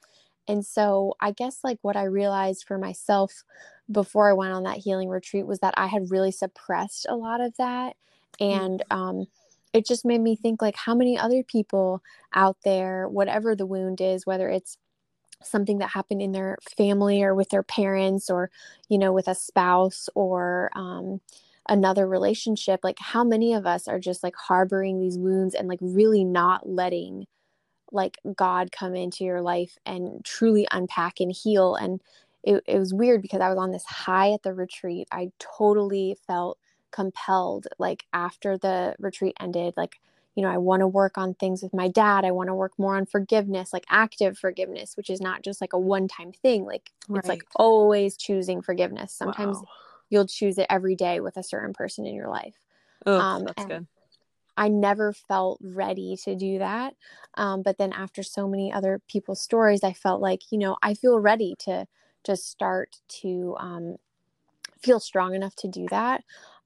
and 0.51 0.65
so 0.65 1.15
i 1.21 1.31
guess 1.31 1.59
like 1.63 1.79
what 1.81 1.95
i 1.95 2.03
realized 2.03 2.65
for 2.67 2.77
myself 2.77 3.43
before 3.89 4.29
i 4.29 4.33
went 4.33 4.53
on 4.53 4.63
that 4.63 4.77
healing 4.77 5.09
retreat 5.09 5.47
was 5.47 5.59
that 5.59 5.73
i 5.77 5.87
had 5.87 6.11
really 6.11 6.31
suppressed 6.31 7.05
a 7.09 7.15
lot 7.15 7.41
of 7.41 7.55
that 7.57 7.95
mm. 8.39 8.55
and 8.55 8.83
um 8.91 9.25
it 9.73 9.85
just 9.85 10.03
made 10.03 10.19
me 10.19 10.35
think 10.35 10.61
like 10.61 10.75
how 10.75 10.93
many 10.93 11.17
other 11.17 11.43
people 11.43 12.03
out 12.33 12.57
there 12.65 13.07
whatever 13.07 13.55
the 13.55 13.65
wound 13.65 14.01
is 14.01 14.25
whether 14.25 14.49
it's 14.49 14.77
something 15.43 15.79
that 15.79 15.89
happened 15.89 16.21
in 16.21 16.33
their 16.33 16.57
family 16.77 17.23
or 17.23 17.33
with 17.33 17.49
their 17.49 17.63
parents 17.63 18.29
or 18.29 18.51
you 18.89 18.97
know 18.97 19.11
with 19.11 19.27
a 19.27 19.35
spouse 19.35 20.07
or 20.13 20.69
um, 20.75 21.19
another 21.69 22.07
relationship 22.07 22.81
like 22.83 22.99
how 22.99 23.23
many 23.23 23.53
of 23.53 23.65
us 23.65 23.87
are 23.87 23.99
just 23.99 24.23
like 24.23 24.35
harboring 24.35 24.99
these 24.99 25.17
wounds 25.17 25.55
and 25.55 25.67
like 25.67 25.79
really 25.81 26.23
not 26.23 26.69
letting 26.69 27.25
like 27.91 28.17
God 28.35 28.71
come 28.71 28.95
into 28.95 29.23
your 29.23 29.41
life 29.41 29.77
and 29.85 30.23
truly 30.23 30.67
unpack 30.71 31.19
and 31.19 31.31
heal. 31.31 31.75
And 31.75 32.01
it, 32.43 32.63
it 32.67 32.79
was 32.79 32.93
weird 32.93 33.21
because 33.21 33.41
I 33.41 33.49
was 33.49 33.57
on 33.57 33.71
this 33.71 33.85
high 33.85 34.31
at 34.31 34.43
the 34.43 34.53
retreat. 34.53 35.07
I 35.11 35.31
totally 35.39 36.17
felt 36.27 36.57
compelled, 36.91 37.67
like 37.77 38.05
after 38.13 38.57
the 38.57 38.95
retreat 38.99 39.35
ended, 39.39 39.73
like, 39.77 39.99
you 40.35 40.43
know, 40.43 40.49
I 40.49 40.57
want 40.57 40.79
to 40.79 40.87
work 40.87 41.17
on 41.17 41.33
things 41.33 41.61
with 41.61 41.73
my 41.73 41.89
dad. 41.89 42.23
I 42.23 42.31
want 42.31 42.47
to 42.47 42.55
work 42.55 42.71
more 42.77 42.95
on 42.95 43.05
forgiveness, 43.05 43.73
like 43.73 43.85
active 43.89 44.37
forgiveness, 44.37 44.95
which 44.95 45.09
is 45.09 45.19
not 45.19 45.43
just 45.43 45.59
like 45.59 45.73
a 45.73 45.79
one 45.79 46.07
time 46.07 46.31
thing. 46.31 46.65
Like 46.65 46.91
right. 47.09 47.19
it's 47.19 47.27
like 47.27 47.43
always 47.55 48.15
choosing 48.15 48.61
forgiveness. 48.61 49.13
Sometimes 49.13 49.57
wow. 49.57 49.67
you'll 50.09 50.27
choose 50.27 50.57
it 50.57 50.67
every 50.69 50.95
day 50.95 51.19
with 51.19 51.35
a 51.35 51.43
certain 51.43 51.73
person 51.73 52.05
in 52.05 52.15
your 52.15 52.29
life. 52.29 52.55
Oh, 53.05 53.19
um, 53.19 53.43
that's 53.43 53.65
good. 53.65 53.87
I 54.57 54.67
never 54.67 55.13
felt 55.13 55.59
ready 55.61 56.17
to 56.23 56.35
do 56.35 56.59
that. 56.59 56.93
Um, 57.35 57.61
but 57.61 57.77
then 57.77 57.93
after 57.93 58.23
so 58.23 58.47
many 58.47 58.71
other 58.71 59.01
people's 59.07 59.41
stories, 59.41 59.83
I 59.83 59.93
felt 59.93 60.21
like, 60.21 60.51
you 60.51 60.57
know, 60.57 60.77
I 60.83 60.93
feel 60.93 61.19
ready 61.19 61.55
to 61.59 61.87
just 62.23 62.49
start 62.49 62.97
to 63.21 63.55
um, 63.59 63.95
feel 64.81 64.99
strong 64.99 65.35
enough 65.35 65.55
to 65.57 65.67
do 65.67 65.87
that. 65.89 66.23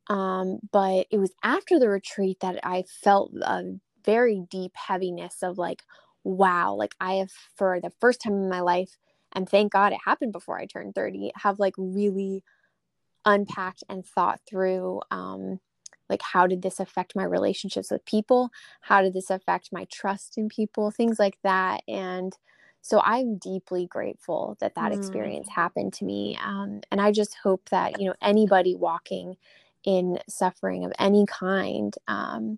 Um, 0.07 0.59
but 0.71 1.07
it 1.09 1.17
was 1.17 1.31
after 1.43 1.79
the 1.79 1.89
retreat 1.89 2.37
that 2.41 2.59
I 2.63 2.83
felt 3.03 3.31
a 3.41 3.63
very 4.03 4.43
deep 4.49 4.73
heaviness 4.75 5.41
of 5.41 5.57
like, 5.57 5.83
wow, 6.23 6.73
like 6.75 6.95
I 6.99 7.15
have 7.15 7.31
for 7.55 7.79
the 7.81 7.91
first 7.99 8.21
time 8.21 8.33
in 8.33 8.49
my 8.49 8.61
life, 8.61 8.97
and 9.31 9.49
thank 9.49 9.71
God 9.73 9.93
it 9.93 9.99
happened 10.05 10.31
before 10.31 10.57
I 10.57 10.65
turned 10.65 10.95
30, 10.95 11.31
have 11.35 11.59
like 11.59 11.73
really 11.77 12.43
unpacked 13.25 13.83
and 13.89 14.05
thought 14.05 14.39
through 14.47 15.01
um, 15.11 15.59
like 16.09 16.21
how 16.21 16.47
did 16.47 16.61
this 16.61 16.79
affect 16.79 17.15
my 17.15 17.23
relationships 17.23 17.91
with 17.91 18.05
people 18.05 18.49
how 18.81 19.01
did 19.01 19.13
this 19.13 19.29
affect 19.29 19.69
my 19.71 19.85
trust 19.91 20.37
in 20.37 20.49
people 20.49 20.91
things 20.91 21.19
like 21.19 21.37
that 21.43 21.81
and 21.87 22.37
so 22.81 23.01
i'm 23.03 23.37
deeply 23.37 23.87
grateful 23.87 24.57
that 24.59 24.75
that 24.75 24.91
mm. 24.91 24.97
experience 24.97 25.47
happened 25.49 25.93
to 25.93 26.05
me 26.05 26.37
um, 26.43 26.81
and 26.91 27.01
i 27.01 27.11
just 27.11 27.35
hope 27.43 27.67
that 27.69 27.99
you 27.99 28.07
know 28.07 28.15
anybody 28.21 28.75
walking 28.75 29.35
in 29.83 30.19
suffering 30.27 30.83
of 30.83 30.91
any 30.97 31.25
kind 31.27 31.95
um, 32.07 32.57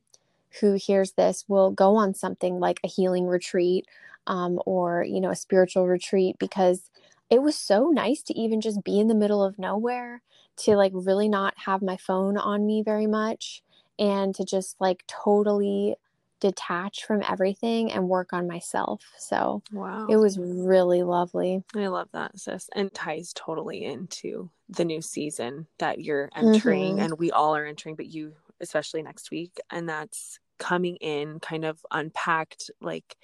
who 0.61 0.73
hears 0.73 1.11
this 1.13 1.45
will 1.47 1.71
go 1.71 1.95
on 1.95 2.13
something 2.13 2.59
like 2.59 2.79
a 2.83 2.87
healing 2.87 3.27
retreat 3.27 3.85
um, 4.27 4.59
or 4.65 5.03
you 5.03 5.19
know 5.21 5.29
a 5.29 5.35
spiritual 5.35 5.87
retreat 5.87 6.35
because 6.39 6.89
it 7.29 7.41
was 7.41 7.57
so 7.57 7.89
nice 7.89 8.21
to 8.23 8.37
even 8.39 8.61
just 8.61 8.83
be 8.83 8.99
in 8.99 9.07
the 9.07 9.15
middle 9.15 9.43
of 9.43 9.59
nowhere 9.59 10.21
to 10.57 10.75
like 10.75 10.91
really 10.93 11.29
not 11.29 11.53
have 11.57 11.81
my 11.81 11.97
phone 11.97 12.37
on 12.37 12.65
me 12.65 12.83
very 12.83 13.07
much 13.07 13.61
and 13.99 14.33
to 14.35 14.45
just 14.45 14.75
like 14.79 15.03
totally 15.07 15.95
detach 16.39 17.05
from 17.05 17.23
everything 17.27 17.91
and 17.91 18.07
work 18.07 18.31
on 18.31 18.47
myself. 18.47 19.01
So 19.17 19.63
wow. 19.71 20.07
It 20.07 20.17
was 20.17 20.37
really 20.39 21.03
lovely. 21.03 21.63
I 21.75 21.87
love 21.87 22.09
that, 22.13 22.37
sis. 22.39 22.69
And 22.75 22.93
ties 22.93 23.33
totally 23.33 23.83
into 23.83 24.49
the 24.69 24.85
new 24.85 25.01
season 25.01 25.67
that 25.79 25.99
you're 26.01 26.29
entering 26.35 26.95
mm-hmm. 26.95 27.05
and 27.05 27.19
we 27.19 27.31
all 27.31 27.55
are 27.55 27.65
entering, 27.65 27.95
but 27.95 28.07
you 28.07 28.33
especially 28.59 29.01
next 29.01 29.31
week. 29.31 29.57
And 29.71 29.89
that's 29.89 30.39
coming 30.59 30.97
in 30.97 31.39
kind 31.39 31.65
of 31.65 31.79
unpacked, 31.91 32.71
like 32.81 33.15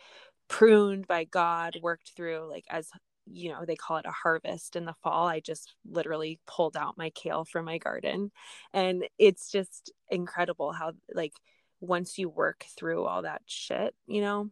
pruned 0.47 1.07
by 1.07 1.23
God, 1.25 1.77
worked 1.81 2.11
through 2.15 2.47
like 2.49 2.65
as 2.69 2.89
you 3.31 3.49
know 3.49 3.65
they 3.65 3.75
call 3.75 3.97
it 3.97 4.05
a 4.05 4.11
harvest 4.11 4.75
in 4.75 4.85
the 4.85 4.95
fall 5.03 5.27
i 5.27 5.39
just 5.39 5.75
literally 5.89 6.39
pulled 6.45 6.75
out 6.75 6.97
my 6.97 7.09
kale 7.11 7.45
from 7.45 7.65
my 7.65 7.77
garden 7.77 8.31
and 8.73 9.05
it's 9.17 9.51
just 9.51 9.91
incredible 10.09 10.71
how 10.71 10.91
like 11.13 11.33
once 11.79 12.17
you 12.17 12.29
work 12.29 12.65
through 12.77 13.05
all 13.05 13.21
that 13.21 13.41
shit 13.45 13.95
you 14.07 14.21
know 14.21 14.49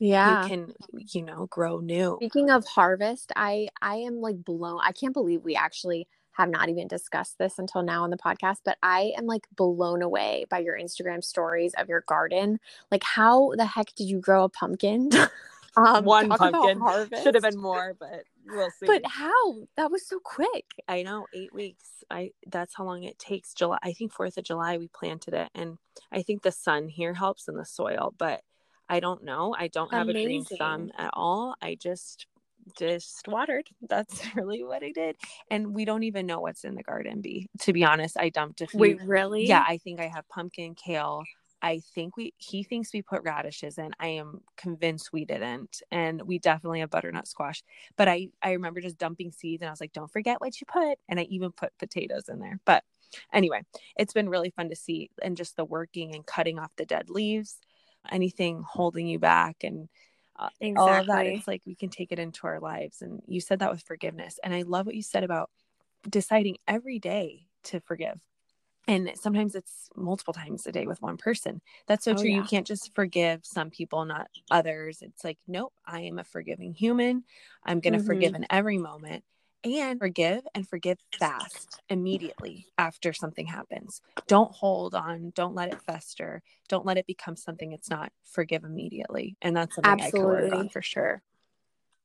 yeah 0.00 0.42
you 0.42 0.48
can 0.48 0.72
you 1.12 1.22
know 1.22 1.46
grow 1.46 1.78
new 1.78 2.16
speaking 2.20 2.50
of 2.50 2.64
harvest 2.66 3.32
i 3.36 3.68
i 3.82 3.96
am 3.96 4.20
like 4.20 4.44
blown 4.44 4.80
i 4.84 4.92
can't 4.92 5.14
believe 5.14 5.42
we 5.42 5.56
actually 5.56 6.06
have 6.38 6.48
not 6.48 6.68
even 6.68 6.86
discussed 6.86 7.36
this 7.38 7.58
until 7.58 7.82
now 7.82 8.04
on 8.04 8.10
the 8.10 8.16
podcast, 8.16 8.58
but 8.64 8.78
I 8.80 9.12
am 9.18 9.26
like 9.26 9.48
blown 9.56 10.02
away 10.02 10.46
by 10.48 10.60
your 10.60 10.78
Instagram 10.78 11.22
stories 11.22 11.74
of 11.76 11.88
your 11.88 12.02
garden. 12.02 12.60
Like, 12.92 13.02
how 13.02 13.50
the 13.56 13.66
heck 13.66 13.92
did 13.96 14.04
you 14.04 14.20
grow 14.20 14.44
a 14.44 14.48
pumpkin? 14.48 15.10
Um, 15.86 16.04
One 16.04 16.28
pumpkin 16.28 16.80
should 17.22 17.34
have 17.34 17.42
been 17.42 17.60
more, 17.60 17.94
but 17.98 18.24
we'll 18.46 18.70
see. 18.70 18.86
But 18.86 19.02
how? 19.06 19.54
That 19.76 19.90
was 19.90 20.06
so 20.06 20.18
quick. 20.22 20.64
I 20.86 21.02
know, 21.02 21.26
eight 21.34 21.52
weeks. 21.52 21.84
I 22.10 22.30
that's 22.46 22.74
how 22.74 22.84
long 22.84 23.04
it 23.04 23.18
takes. 23.18 23.54
July. 23.54 23.78
I 23.82 23.92
think 23.92 24.12
Fourth 24.12 24.36
of 24.36 24.44
July 24.44 24.76
we 24.78 24.88
planted 24.88 25.34
it, 25.34 25.50
and 25.54 25.78
I 26.12 26.22
think 26.22 26.42
the 26.42 26.52
sun 26.52 26.88
here 26.88 27.14
helps 27.14 27.48
in 27.48 27.56
the 27.56 27.64
soil, 27.64 28.14
but 28.18 28.42
I 28.88 29.00
don't 29.00 29.24
know. 29.24 29.54
I 29.56 29.68
don't 29.68 29.92
have 29.92 30.08
Amazing. 30.08 30.20
a 30.20 30.26
green 30.26 30.44
thumb 30.44 30.90
at 30.96 31.10
all. 31.12 31.54
I 31.60 31.76
just 31.80 32.26
just 32.78 33.26
watered. 33.28 33.68
That's 33.88 34.20
really 34.34 34.62
what 34.62 34.82
I 34.82 34.92
did. 34.92 35.16
And 35.50 35.74
we 35.74 35.84
don't 35.84 36.02
even 36.02 36.26
know 36.26 36.40
what's 36.40 36.64
in 36.64 36.74
the 36.74 36.82
garden. 36.82 37.20
Be 37.20 37.48
to 37.60 37.72
be 37.72 37.84
honest, 37.84 38.16
I 38.18 38.30
dumped 38.30 38.60
a 38.60 38.66
few. 38.66 38.80
Wait, 38.80 39.02
really? 39.02 39.46
Yeah, 39.46 39.64
I 39.66 39.78
think 39.78 40.00
I 40.00 40.08
have 40.08 40.28
pumpkin, 40.28 40.74
kale, 40.74 41.22
I 41.60 41.80
think 41.94 42.16
we 42.16 42.34
he 42.36 42.62
thinks 42.62 42.92
we 42.92 43.02
put 43.02 43.22
radishes 43.22 43.78
in. 43.78 43.90
I 43.98 44.08
am 44.08 44.42
convinced 44.56 45.12
we 45.12 45.24
didn't. 45.24 45.82
And 45.90 46.22
we 46.22 46.38
definitely 46.38 46.80
have 46.80 46.90
butternut 46.90 47.26
squash. 47.26 47.62
But 47.96 48.08
I 48.08 48.28
I 48.42 48.52
remember 48.52 48.80
just 48.80 48.98
dumping 48.98 49.32
seeds 49.32 49.62
and 49.62 49.68
I 49.68 49.72
was 49.72 49.80
like, 49.80 49.92
"Don't 49.92 50.10
forget 50.10 50.40
what 50.40 50.60
you 50.60 50.66
put." 50.66 50.98
And 51.08 51.18
I 51.18 51.24
even 51.24 51.52
put 51.52 51.76
potatoes 51.78 52.28
in 52.28 52.38
there. 52.38 52.60
But 52.64 52.84
anyway, 53.32 53.62
it's 53.96 54.12
been 54.12 54.28
really 54.28 54.50
fun 54.50 54.68
to 54.70 54.76
see 54.76 55.10
and 55.22 55.36
just 55.36 55.56
the 55.56 55.64
working 55.64 56.14
and 56.14 56.26
cutting 56.26 56.58
off 56.58 56.70
the 56.76 56.86
dead 56.86 57.10
leaves, 57.10 57.58
anything 58.10 58.62
holding 58.66 59.06
you 59.06 59.18
back 59.18 59.64
and 59.64 59.88
uh, 60.38 60.48
exactly. 60.60 60.92
all 60.92 61.00
of 61.00 61.06
that 61.08 61.26
it's 61.26 61.48
like 61.48 61.62
we 61.66 61.74
can 61.74 61.88
take 61.88 62.12
it 62.12 62.18
into 62.18 62.46
our 62.46 62.60
lives 62.60 63.02
and 63.02 63.20
you 63.26 63.40
said 63.40 63.58
that 63.58 63.72
with 63.72 63.82
forgiveness 63.82 64.38
and 64.44 64.54
i 64.54 64.62
love 64.62 64.86
what 64.86 64.94
you 64.94 65.02
said 65.02 65.24
about 65.24 65.50
deciding 66.08 66.56
every 66.68 67.00
day 67.00 67.48
to 67.64 67.80
forgive 67.80 68.20
and 68.88 69.12
sometimes 69.20 69.54
it's 69.54 69.90
multiple 69.94 70.32
times 70.32 70.66
a 70.66 70.72
day 70.72 70.86
with 70.86 71.02
one 71.02 71.18
person. 71.18 71.60
That's 71.86 72.04
so 72.04 72.12
oh, 72.12 72.14
true. 72.14 72.30
Yeah. 72.30 72.36
you 72.36 72.42
can't 72.42 72.66
just 72.66 72.94
forgive 72.94 73.44
some 73.44 73.70
people 73.70 74.04
not 74.06 74.28
others. 74.50 75.02
It's 75.02 75.22
like 75.22 75.38
nope 75.46 75.72
i 75.86 76.00
am 76.00 76.18
a 76.18 76.24
forgiving 76.24 76.72
human. 76.72 77.24
I'm 77.64 77.80
going 77.80 77.92
to 77.92 77.98
mm-hmm. 77.98 78.06
forgive 78.06 78.34
in 78.34 78.46
every 78.50 78.78
moment 78.78 79.24
and 79.64 79.98
forgive 79.98 80.46
and 80.54 80.66
forgive 80.66 80.98
fast 81.18 81.80
immediately 81.90 82.66
after 82.78 83.12
something 83.12 83.46
happens. 83.46 84.00
Don't 84.26 84.52
hold 84.52 84.94
on. 84.94 85.32
Don't 85.34 85.54
let 85.54 85.72
it 85.72 85.82
fester. 85.82 86.42
Don't 86.68 86.86
let 86.86 86.96
it 86.96 87.06
become 87.06 87.36
something 87.36 87.72
it's 87.72 87.90
not. 87.90 88.10
Forgive 88.24 88.64
immediately. 88.64 89.36
And 89.42 89.56
that's 89.56 89.74
something 89.74 90.00
Absolutely. 90.00 90.36
i 90.36 90.42
work 90.44 90.52
on 90.54 90.68
for 90.70 90.80
sure. 90.82 91.22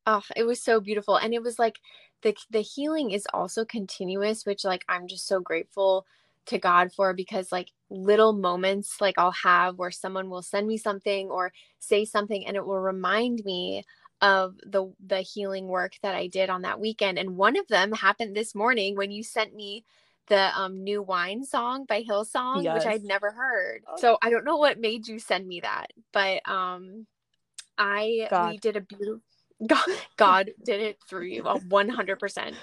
Oh 0.05 0.23
it 0.35 0.43
was 0.43 0.61
so 0.61 0.81
beautiful. 0.81 1.15
And 1.15 1.33
it 1.33 1.41
was 1.41 1.57
like 1.57 1.79
the 2.23 2.35
the 2.49 2.61
healing 2.61 3.11
is 3.11 3.27
also 3.33 3.63
continuous 3.63 4.45
which 4.45 4.63
like 4.63 4.83
i'm 4.89 5.07
just 5.07 5.27
so 5.27 5.39
grateful 5.39 6.05
to 6.47 6.57
God 6.57 6.91
for 6.93 7.13
because 7.13 7.51
like 7.51 7.69
little 7.89 8.33
moments 8.33 8.99
like 8.99 9.15
I'll 9.17 9.31
have 9.43 9.77
where 9.77 9.91
someone 9.91 10.29
will 10.29 10.41
send 10.41 10.67
me 10.67 10.77
something 10.77 11.29
or 11.29 11.53
say 11.79 12.05
something 12.05 12.45
and 12.45 12.55
it 12.55 12.65
will 12.65 12.79
remind 12.79 13.43
me 13.45 13.83
of 14.21 14.55
the 14.65 14.91
the 15.05 15.21
healing 15.21 15.67
work 15.67 15.93
that 16.01 16.15
I 16.15 16.27
did 16.27 16.49
on 16.49 16.63
that 16.63 16.79
weekend 16.79 17.17
and 17.17 17.37
one 17.37 17.57
of 17.57 17.67
them 17.67 17.91
happened 17.91 18.35
this 18.35 18.55
morning 18.55 18.95
when 18.95 19.11
you 19.11 19.23
sent 19.23 19.53
me 19.53 19.85
the 20.27 20.57
um, 20.57 20.83
new 20.83 21.01
wine 21.01 21.43
song 21.43 21.85
by 21.85 22.01
Hillsong 22.01 22.63
yes. 22.63 22.75
which 22.75 22.85
I'd 22.87 23.03
never 23.03 23.31
heard. 23.31 23.83
Oh. 23.87 23.97
So 23.97 24.17
I 24.21 24.29
don't 24.29 24.45
know 24.45 24.55
what 24.55 24.79
made 24.79 25.07
you 25.07 25.19
send 25.19 25.45
me 25.47 25.59
that, 25.61 25.87
but 26.11 26.47
um 26.49 27.05
I 27.77 28.27
God. 28.29 28.51
we 28.51 28.57
did 28.57 28.77
a 28.77 28.81
beautiful 28.81 29.21
God, 29.67 29.85
God 30.17 30.51
did 30.63 30.81
it 30.81 30.97
through 31.07 31.25
you, 31.27 31.43
a 31.43 31.59
100% 31.59 32.53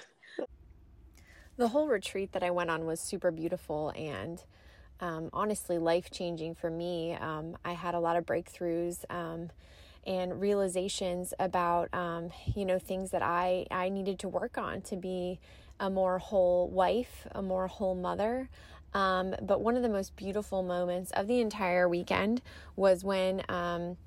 the 1.61 1.69
whole 1.69 1.89
retreat 1.89 2.33
that 2.33 2.43
I 2.43 2.51
went 2.51 2.71
on 2.71 2.87
was 2.87 3.01
super 3.01 3.31
beautiful 3.31 3.93
and 3.95 4.43
um, 4.99 5.29
honestly 5.35 5.77
life 5.77 6.11
changing 6.11 6.55
for 6.55 6.71
me. 6.71 7.13
Um, 7.13 7.55
I 7.63 7.73
had 7.73 7.95
a 7.95 8.01
lot 8.01 8.17
of 8.17 8.25
breakthroughs 8.25 9.05
um, 9.11 9.51
and 10.07 10.41
realizations 10.41 11.35
about 11.39 11.93
um, 11.93 12.31
you 12.57 12.65
know 12.65 12.79
things 12.79 13.11
that 13.11 13.23
I 13.23 13.67
I 13.71 13.91
needed 13.91 14.19
to 14.21 14.29
work 14.29 14.57
on 14.57 14.81
to 14.83 14.97
be 14.97 15.39
a 15.79 15.91
more 15.91 16.19
whole 16.19 16.69
wife, 16.71 17.27
a 17.33 17.43
more 17.43 17.67
whole 17.67 17.95
mother. 17.95 18.49
Um, 18.95 19.37
but 19.43 19.61
one 19.61 19.77
of 19.77 19.83
the 19.83 19.89
most 19.91 20.17
beautiful 20.17 20.63
moments 20.63 21.11
of 21.13 21.27
the 21.27 21.41
entire 21.41 21.91
weekend 21.91 22.41
was 22.75 23.05
when 23.05 23.43
um, 23.51 23.99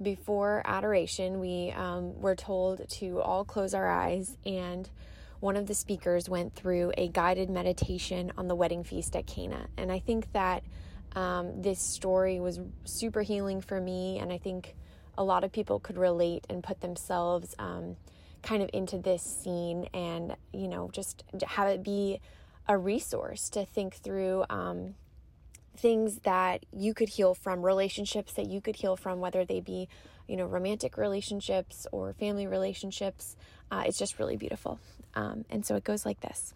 before 0.00 0.62
adoration 0.64 1.38
we 1.38 1.72
were 2.18 2.34
told 2.34 2.88
to 2.88 3.20
all 3.20 3.44
close 3.44 3.74
our 3.74 3.90
eyes 3.90 4.38
and 4.46 4.88
one 5.44 5.58
of 5.58 5.66
the 5.66 5.74
speakers 5.74 6.26
went 6.26 6.54
through 6.54 6.90
a 6.96 7.06
guided 7.08 7.50
meditation 7.50 8.32
on 8.38 8.48
the 8.48 8.54
wedding 8.54 8.82
feast 8.82 9.14
at 9.14 9.26
Cana. 9.26 9.66
And 9.76 9.92
I 9.92 9.98
think 9.98 10.32
that 10.32 10.64
um, 11.14 11.60
this 11.60 11.80
story 11.80 12.40
was 12.40 12.60
super 12.84 13.20
healing 13.20 13.60
for 13.60 13.78
me. 13.78 14.18
And 14.20 14.32
I 14.32 14.38
think 14.38 14.74
a 15.18 15.22
lot 15.22 15.44
of 15.44 15.52
people 15.52 15.80
could 15.80 15.98
relate 15.98 16.46
and 16.48 16.64
put 16.64 16.80
themselves 16.80 17.54
um, 17.58 17.94
kind 18.42 18.62
of 18.62 18.70
into 18.72 18.96
this 18.96 19.22
scene 19.22 19.86
and, 19.92 20.34
you 20.54 20.66
know, 20.66 20.88
just 20.94 21.24
have 21.46 21.68
it 21.68 21.82
be 21.82 22.22
a 22.66 22.78
resource 22.78 23.50
to 23.50 23.66
think 23.66 23.96
through 23.96 24.46
um, 24.48 24.94
things 25.76 26.20
that 26.20 26.64
you 26.72 26.94
could 26.94 27.10
heal 27.10 27.34
from, 27.34 27.64
relationships 27.64 28.32
that 28.34 28.46
you 28.46 28.60
could 28.60 28.76
heal 28.76 28.96
from, 28.96 29.20
whether 29.20 29.44
they 29.44 29.60
be, 29.60 29.88
you 30.28 30.36
know, 30.36 30.46
romantic 30.46 30.96
relationships 30.96 31.86
or 31.92 32.12
family 32.12 32.46
relationships. 32.46 33.36
Uh, 33.70 33.84
it's 33.86 33.98
just 33.98 34.18
really 34.18 34.36
beautiful. 34.36 34.78
Um, 35.14 35.44
and 35.50 35.64
so 35.64 35.76
it 35.76 35.84
goes 35.84 36.06
like 36.06 36.20
this. 36.20 36.54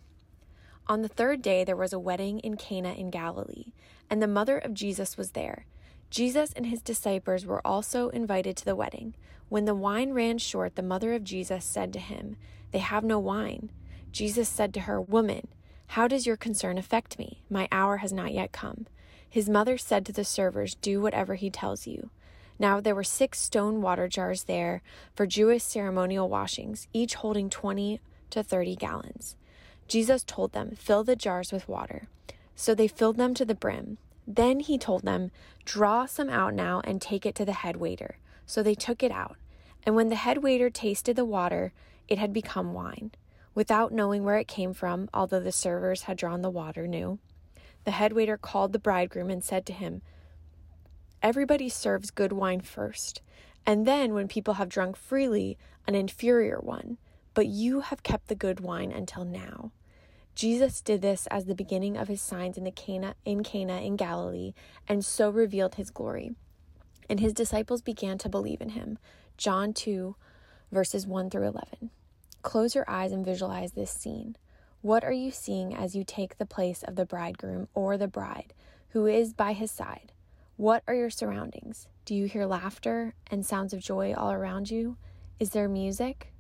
On 0.86 1.02
the 1.02 1.08
third 1.08 1.42
day, 1.42 1.64
there 1.64 1.76
was 1.76 1.92
a 1.92 1.98
wedding 1.98 2.38
in 2.40 2.56
Cana 2.56 2.92
in 2.92 3.10
Galilee, 3.10 3.72
and 4.08 4.22
the 4.22 4.26
mother 4.26 4.56
of 4.56 4.72
Jesus 4.72 5.16
was 5.16 5.32
there. 5.32 5.66
Jesus 6.10 6.52
and 6.54 6.66
his 6.66 6.80
disciples 6.80 7.44
were 7.44 7.66
also 7.66 8.08
invited 8.08 8.56
to 8.56 8.64
the 8.64 8.76
wedding. 8.76 9.14
When 9.50 9.66
the 9.66 9.74
wine 9.74 10.12
ran 10.12 10.38
short, 10.38 10.76
the 10.76 10.82
mother 10.82 11.12
of 11.12 11.24
Jesus 11.24 11.64
said 11.64 11.92
to 11.92 11.98
him, 11.98 12.36
They 12.72 12.78
have 12.78 13.04
no 13.04 13.18
wine. 13.18 13.70
Jesus 14.12 14.48
said 14.48 14.72
to 14.74 14.80
her, 14.80 15.00
Woman, 15.00 15.48
how 15.88 16.08
does 16.08 16.26
your 16.26 16.36
concern 16.36 16.78
affect 16.78 17.18
me? 17.18 17.42
My 17.50 17.68
hour 17.70 17.98
has 17.98 18.12
not 18.12 18.32
yet 18.32 18.52
come. 18.52 18.86
His 19.30 19.48
mother 19.48 19.76
said 19.76 20.06
to 20.06 20.12
the 20.12 20.24
servers, 20.24 20.74
Do 20.74 21.00
whatever 21.00 21.34
he 21.34 21.50
tells 21.50 21.86
you. 21.86 22.10
Now 22.58 22.80
there 22.80 22.94
were 22.94 23.04
six 23.04 23.40
stone 23.40 23.82
water 23.82 24.08
jars 24.08 24.44
there 24.44 24.82
for 25.14 25.26
Jewish 25.26 25.62
ceremonial 25.62 26.28
washings, 26.28 26.88
each 26.92 27.14
holding 27.16 27.50
20 27.50 28.00
to 28.30 28.42
30 28.42 28.76
gallons. 28.76 29.36
Jesus 29.86 30.24
told 30.24 30.52
them, 30.52 30.72
Fill 30.76 31.04
the 31.04 31.16
jars 31.16 31.52
with 31.52 31.68
water. 31.68 32.08
So 32.56 32.74
they 32.74 32.88
filled 32.88 33.16
them 33.16 33.34
to 33.34 33.44
the 33.44 33.54
brim. 33.54 33.98
Then 34.26 34.60
he 34.60 34.76
told 34.76 35.02
them, 35.02 35.30
Draw 35.64 36.06
some 36.06 36.28
out 36.28 36.54
now 36.54 36.80
and 36.84 37.00
take 37.00 37.24
it 37.24 37.34
to 37.36 37.44
the 37.44 37.52
head 37.52 37.76
waiter. 37.76 38.18
So 38.44 38.62
they 38.62 38.74
took 38.74 39.02
it 39.02 39.12
out. 39.12 39.36
And 39.84 39.94
when 39.94 40.08
the 40.08 40.16
head 40.16 40.38
waiter 40.38 40.68
tasted 40.68 41.16
the 41.16 41.24
water, 41.24 41.72
it 42.08 42.18
had 42.18 42.32
become 42.32 42.74
wine. 42.74 43.12
Without 43.54 43.92
knowing 43.92 44.24
where 44.24 44.36
it 44.36 44.48
came 44.48 44.74
from, 44.74 45.08
although 45.14 45.40
the 45.40 45.52
servers 45.52 46.02
had 46.02 46.16
drawn 46.16 46.42
the 46.42 46.50
water, 46.50 46.86
knew. 46.86 47.18
The 47.88 47.92
head 47.92 48.12
waiter 48.12 48.36
called 48.36 48.74
the 48.74 48.78
bridegroom 48.78 49.30
and 49.30 49.42
said 49.42 49.64
to 49.64 49.72
him, 49.72 50.02
Everybody 51.22 51.70
serves 51.70 52.10
good 52.10 52.34
wine 52.34 52.60
first, 52.60 53.22
and 53.64 53.86
then, 53.86 54.12
when 54.12 54.28
people 54.28 54.54
have 54.54 54.68
drunk 54.68 54.94
freely, 54.94 55.56
an 55.86 55.94
inferior 55.94 56.58
one. 56.60 56.98
But 57.32 57.46
you 57.46 57.80
have 57.80 58.02
kept 58.02 58.28
the 58.28 58.34
good 58.34 58.60
wine 58.60 58.92
until 58.92 59.24
now. 59.24 59.72
Jesus 60.34 60.82
did 60.82 61.00
this 61.00 61.26
as 61.28 61.46
the 61.46 61.54
beginning 61.54 61.96
of 61.96 62.08
his 62.08 62.20
signs 62.20 62.58
in 62.58 62.64
the 62.64 62.70
Cana 62.70 63.14
in 63.24 63.42
Cana 63.42 63.80
in 63.80 63.96
Galilee, 63.96 64.52
and 64.86 65.02
so 65.02 65.30
revealed 65.30 65.76
his 65.76 65.88
glory. 65.88 66.32
And 67.08 67.20
his 67.20 67.32
disciples 67.32 67.80
began 67.80 68.18
to 68.18 68.28
believe 68.28 68.60
in 68.60 68.68
him. 68.68 68.98
John 69.38 69.72
2 69.72 70.14
verses 70.70 71.06
1 71.06 71.30
through 71.30 71.48
11. 71.48 71.88
Close 72.42 72.74
your 72.74 72.84
eyes 72.86 73.12
and 73.12 73.24
visualize 73.24 73.72
this 73.72 73.90
scene. 73.90 74.36
What 74.80 75.02
are 75.02 75.12
you 75.12 75.32
seeing 75.32 75.74
as 75.74 75.96
you 75.96 76.04
take 76.04 76.38
the 76.38 76.46
place 76.46 76.84
of 76.84 76.94
the 76.94 77.04
bridegroom 77.04 77.66
or 77.74 77.98
the 77.98 78.06
bride 78.06 78.54
who 78.90 79.06
is 79.06 79.32
by 79.34 79.52
his 79.52 79.72
side? 79.72 80.12
What 80.56 80.84
are 80.86 80.94
your 80.94 81.10
surroundings? 81.10 81.88
Do 82.04 82.14
you 82.14 82.26
hear 82.26 82.46
laughter 82.46 83.14
and 83.28 83.44
sounds 83.44 83.72
of 83.72 83.80
joy 83.80 84.14
all 84.14 84.30
around 84.30 84.70
you? 84.70 84.96
Is 85.40 85.50
there 85.50 85.68
music? 85.68 86.32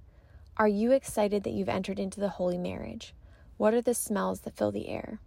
Are 0.56 0.68
you 0.68 0.92
excited 0.92 1.42
that 1.42 1.52
you've 1.52 1.68
entered 1.68 1.98
into 1.98 2.20
the 2.20 2.28
holy 2.28 2.58
marriage? 2.58 3.12
What 3.56 3.74
are 3.74 3.82
the 3.82 3.92
smells 3.92 4.42
that 4.42 4.56
fill 4.56 4.70
the 4.70 4.88
air? 4.88 5.18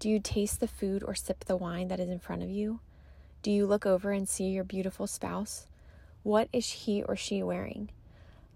Do 0.00 0.08
you 0.08 0.18
taste 0.18 0.58
the 0.58 0.66
food 0.66 1.04
or 1.04 1.14
sip 1.14 1.44
the 1.44 1.56
wine 1.56 1.86
that 1.88 2.00
is 2.00 2.08
in 2.08 2.18
front 2.18 2.42
of 2.42 2.50
you? 2.50 2.80
Do 3.42 3.52
you 3.52 3.66
look 3.66 3.86
over 3.86 4.10
and 4.10 4.28
see 4.28 4.48
your 4.48 4.64
beautiful 4.64 5.06
spouse? 5.06 5.68
What 6.24 6.48
is 6.52 6.68
he 6.68 7.04
or 7.04 7.14
she 7.14 7.40
wearing? 7.40 7.90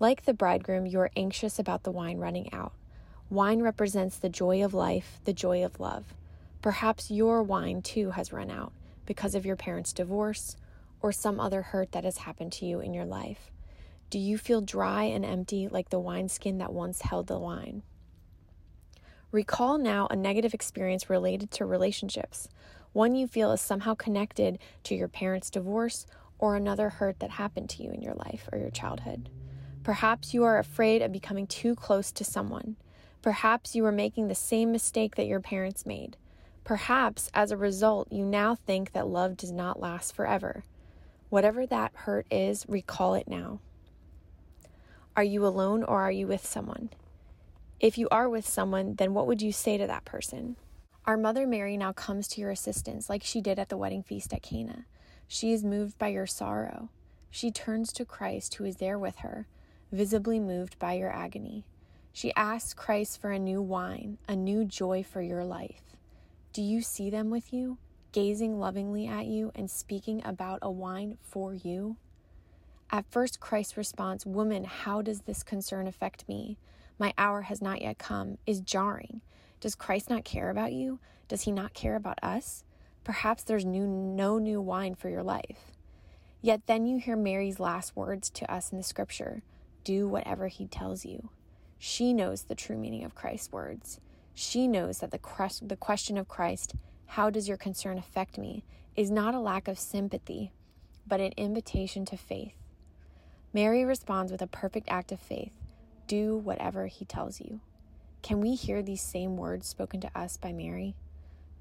Like 0.01 0.25
the 0.25 0.35
bridegroom, 0.35 0.87
you 0.87 0.99
are 0.99 1.11
anxious 1.17 1.61
about 1.61 1.85
the 1.85 1.93
wine 1.93 2.19
running 2.19 2.53
out. 2.53 2.73
Wine 3.29 3.61
represents 3.61 4.19
the 4.19 4.29
joy 4.29 4.65
of 4.65 4.73
life, 4.73 5.19
the 5.25 5.33
joy 5.33 5.65
of 5.65 5.81
love. 5.81 6.15
Perhaps 6.63 7.11
your 7.11 7.43
wine 7.43 7.83
too 7.83 8.11
has 8.11 8.33
run 8.33 8.51
out 8.51 8.73
because 9.05 9.35
of 9.35 9.45
your 9.45 9.57
parents' 9.57 9.93
divorce 9.93 10.57
or 11.01 11.11
some 11.11 11.41
other 11.41 11.63
hurt 11.63 11.91
that 11.91 12.05
has 12.05 12.19
happened 12.19 12.53
to 12.53 12.67
you 12.67 12.81
in 12.81 12.95
your 12.95 13.05
life. 13.05 13.51
Do 14.11 14.21
you 14.21 14.39
feel 14.39 14.61
dry 14.61 15.05
and 15.05 15.25
empty 15.25 15.67
like 15.67 15.91
the 15.91 15.99
wineskin 15.99 16.59
that 16.59 16.73
once 16.73 17.03
held 17.03 17.27
the 17.27 17.39
wine? 17.39 17.83
Recall 19.33 19.79
now 19.79 20.07
a 20.07 20.15
negative 20.15 20.55
experience 20.55 21.11
related 21.11 21.51
to 21.51 21.67
relationships, 21.67 22.49
one 22.93 23.17
you 23.17 23.27
feel 23.27 23.51
is 23.51 23.61
somehow 23.61 23.95
connected 23.95 24.61
to 24.85 24.95
your 24.95 25.09
parents' 25.09 25.51
divorce 25.51 26.07
or 26.39 26.55
another 26.55 26.91
hurt 26.91 27.19
that 27.19 27.31
happened 27.31 27.69
to 27.71 27.83
you 27.83 27.91
in 27.91 28.03
your 28.03 28.15
life 28.15 28.49
or 28.53 28.59
your 28.59 28.71
childhood. 28.71 29.29
Perhaps 29.83 30.33
you 30.33 30.45
are 30.45 30.59
afraid 30.59 31.03
of 31.03 31.13
becoming 31.13 31.47
too 31.47 31.75
close 31.75 32.13
to 32.13 32.25
someone. 32.25 32.77
Perhaps 33.27 33.75
you 33.75 33.85
are 33.85 33.91
making 33.91 34.29
the 34.29 34.37
same 34.37 34.71
mistake 34.71 35.17
that 35.17 35.27
your 35.27 35.41
parents 35.41 35.85
made. 35.85 36.17
Perhaps 36.63 37.29
as 37.35 37.51
a 37.51 37.57
result, 37.57 38.07
you 38.13 38.25
now 38.25 38.55
think 38.55 38.93
that 38.93 39.09
love 39.09 39.37
does 39.37 39.51
not 39.51 39.81
last 39.81 40.15
forever. 40.15 40.63
Whatever 41.29 41.67
that 41.67 41.91
hurt 41.93 42.25
is, 42.31 42.65
recall 42.69 43.15
it 43.15 43.27
now. 43.27 43.59
Are 45.17 45.25
you 45.25 45.45
alone 45.45 45.83
or 45.83 46.03
are 46.03 46.13
you 46.13 46.29
with 46.29 46.47
someone? 46.47 46.91
If 47.81 47.99
you 47.99 48.07
are 48.13 48.29
with 48.29 48.47
someone, 48.49 48.95
then 48.95 49.13
what 49.13 49.27
would 49.27 49.43
you 49.43 49.51
say 49.51 49.77
to 49.77 49.89
that 49.89 50.05
person? 50.05 50.55
Our 51.05 51.17
Mother 51.17 51.49
Mary 51.49 51.77
now 51.77 51.93
comes 51.93 52.29
to 52.29 52.41
your 52.41 52.51
assistance 52.53 53.11
like 53.11 53.25
she 53.25 53.41
did 53.41 53.59
at 53.59 53.71
the 53.71 53.77
wedding 53.77 54.05
feast 54.05 54.33
at 54.33 54.45
Cana. 54.45 54.87
She 55.27 55.53
is 55.53 55.65
moved 55.65 55.99
by 55.99 56.11
your 56.11 56.29
sorrow. 56.29 56.91
She 57.33 57.51
turns 57.51 57.93
to 57.95 58.05
Christ, 58.05 58.55
who 58.55 58.65
is 58.65 58.77
there 58.77 59.01
with 59.01 59.17
her, 59.17 59.49
visibly 59.91 60.39
moved 60.39 60.79
by 60.79 60.93
your 60.93 61.11
agony. 61.11 61.65
She 62.17 62.33
asks 62.35 62.73
Christ 62.73 63.21
for 63.21 63.31
a 63.31 63.39
new 63.39 63.61
wine, 63.61 64.17
a 64.27 64.35
new 64.35 64.65
joy 64.65 65.03
for 65.03 65.21
your 65.21 65.45
life. 65.45 65.83
Do 66.55 66.63
you 66.63 66.81
see 66.81 67.11
them 67.11 67.29
with 67.29 67.53
you, 67.53 67.77
gazing 68.13 68.59
lovingly 68.59 69.07
at 69.07 69.27
you 69.27 69.53
and 69.55 69.71
speaking 69.71 70.23
about 70.25 70.61
a 70.63 70.71
wine 70.71 71.19
for 71.21 71.53
you? 71.53 71.99
At 72.91 73.05
first, 73.11 73.39
Christ 73.39 73.77
responds, 73.77 74.25
Woman, 74.25 74.65
how 74.65 75.03
does 75.03 75.21
this 75.21 75.43
concern 75.43 75.87
affect 75.87 76.27
me? 76.27 76.57
my 76.99 77.13
hour 77.19 77.43
has 77.43 77.61
not 77.61 77.83
yet 77.83 77.99
come, 77.99 78.39
is 78.47 78.61
jarring. 78.61 79.21
Does 79.61 79.75
Christ 79.75 80.09
not 80.09 80.25
care 80.25 80.49
about 80.49 80.73
you? 80.73 80.99
Does 81.29 81.43
he 81.43 81.53
not 81.53 81.75
care 81.75 81.97
about 81.97 82.19
us? 82.23 82.65
Perhaps 83.05 83.43
there's 83.45 83.67
new, 83.67 83.87
no 83.87 84.39
new 84.39 84.63
wine 84.63 84.95
for 84.95 85.11
your 85.11 85.23
life. 85.23 85.71
Yet 86.41 86.63
then 86.65 86.87
you 86.87 86.97
hear 86.99 87.15
Mary's 87.15 87.61
last 87.61 87.95
words 87.95 88.31
to 88.31 88.51
us 88.51 88.73
in 88.73 88.79
the 88.79 88.85
scripture 88.85 89.43
do 89.85 90.09
whatever 90.09 90.49
he 90.49 90.67
tells 90.67 91.05
you. 91.05 91.29
She 91.79 92.13
knows 92.13 92.43
the 92.43 92.55
true 92.55 92.77
meaning 92.77 93.05
of 93.05 93.15
Christ's 93.15 93.53
words. 93.53 94.01
She 94.35 94.69
knows 94.69 94.99
that 94.99 95.11
the, 95.11 95.21
the 95.63 95.77
question 95.77 96.19
of 96.19 96.29
Christ, 96.29 96.75
how 97.07 97.31
does 97.31 97.49
your 97.49 97.57
concern 97.57 97.99
affect 97.99 98.39
me, 98.39 98.65
is 98.97 99.11
not 99.11 99.35
a 99.35 99.41
lack 99.41 99.69
of 99.69 99.79
sympathy, 99.79 100.53
but 101.07 101.21
an 101.21 101.33
invitation 101.37 102.05
to 102.07 102.17
faith. 102.17 102.55
Mary 103.53 103.85
responds 103.85 104.33
with 104.33 104.43
a 104.43 104.47
perfect 104.47 104.89
act 104.89 105.13
of 105.13 105.21
faith 105.21 105.53
do 106.07 106.37
whatever 106.37 106.87
he 106.87 107.05
tells 107.05 107.41
you. 107.41 107.61
Can 108.23 108.41
we 108.41 108.55
hear 108.55 108.81
these 108.81 109.03
same 109.03 109.37
words 109.37 109.67
spoken 109.67 110.01
to 110.03 110.11
us 110.15 110.37
by 110.37 110.53
Mary? 110.53 110.95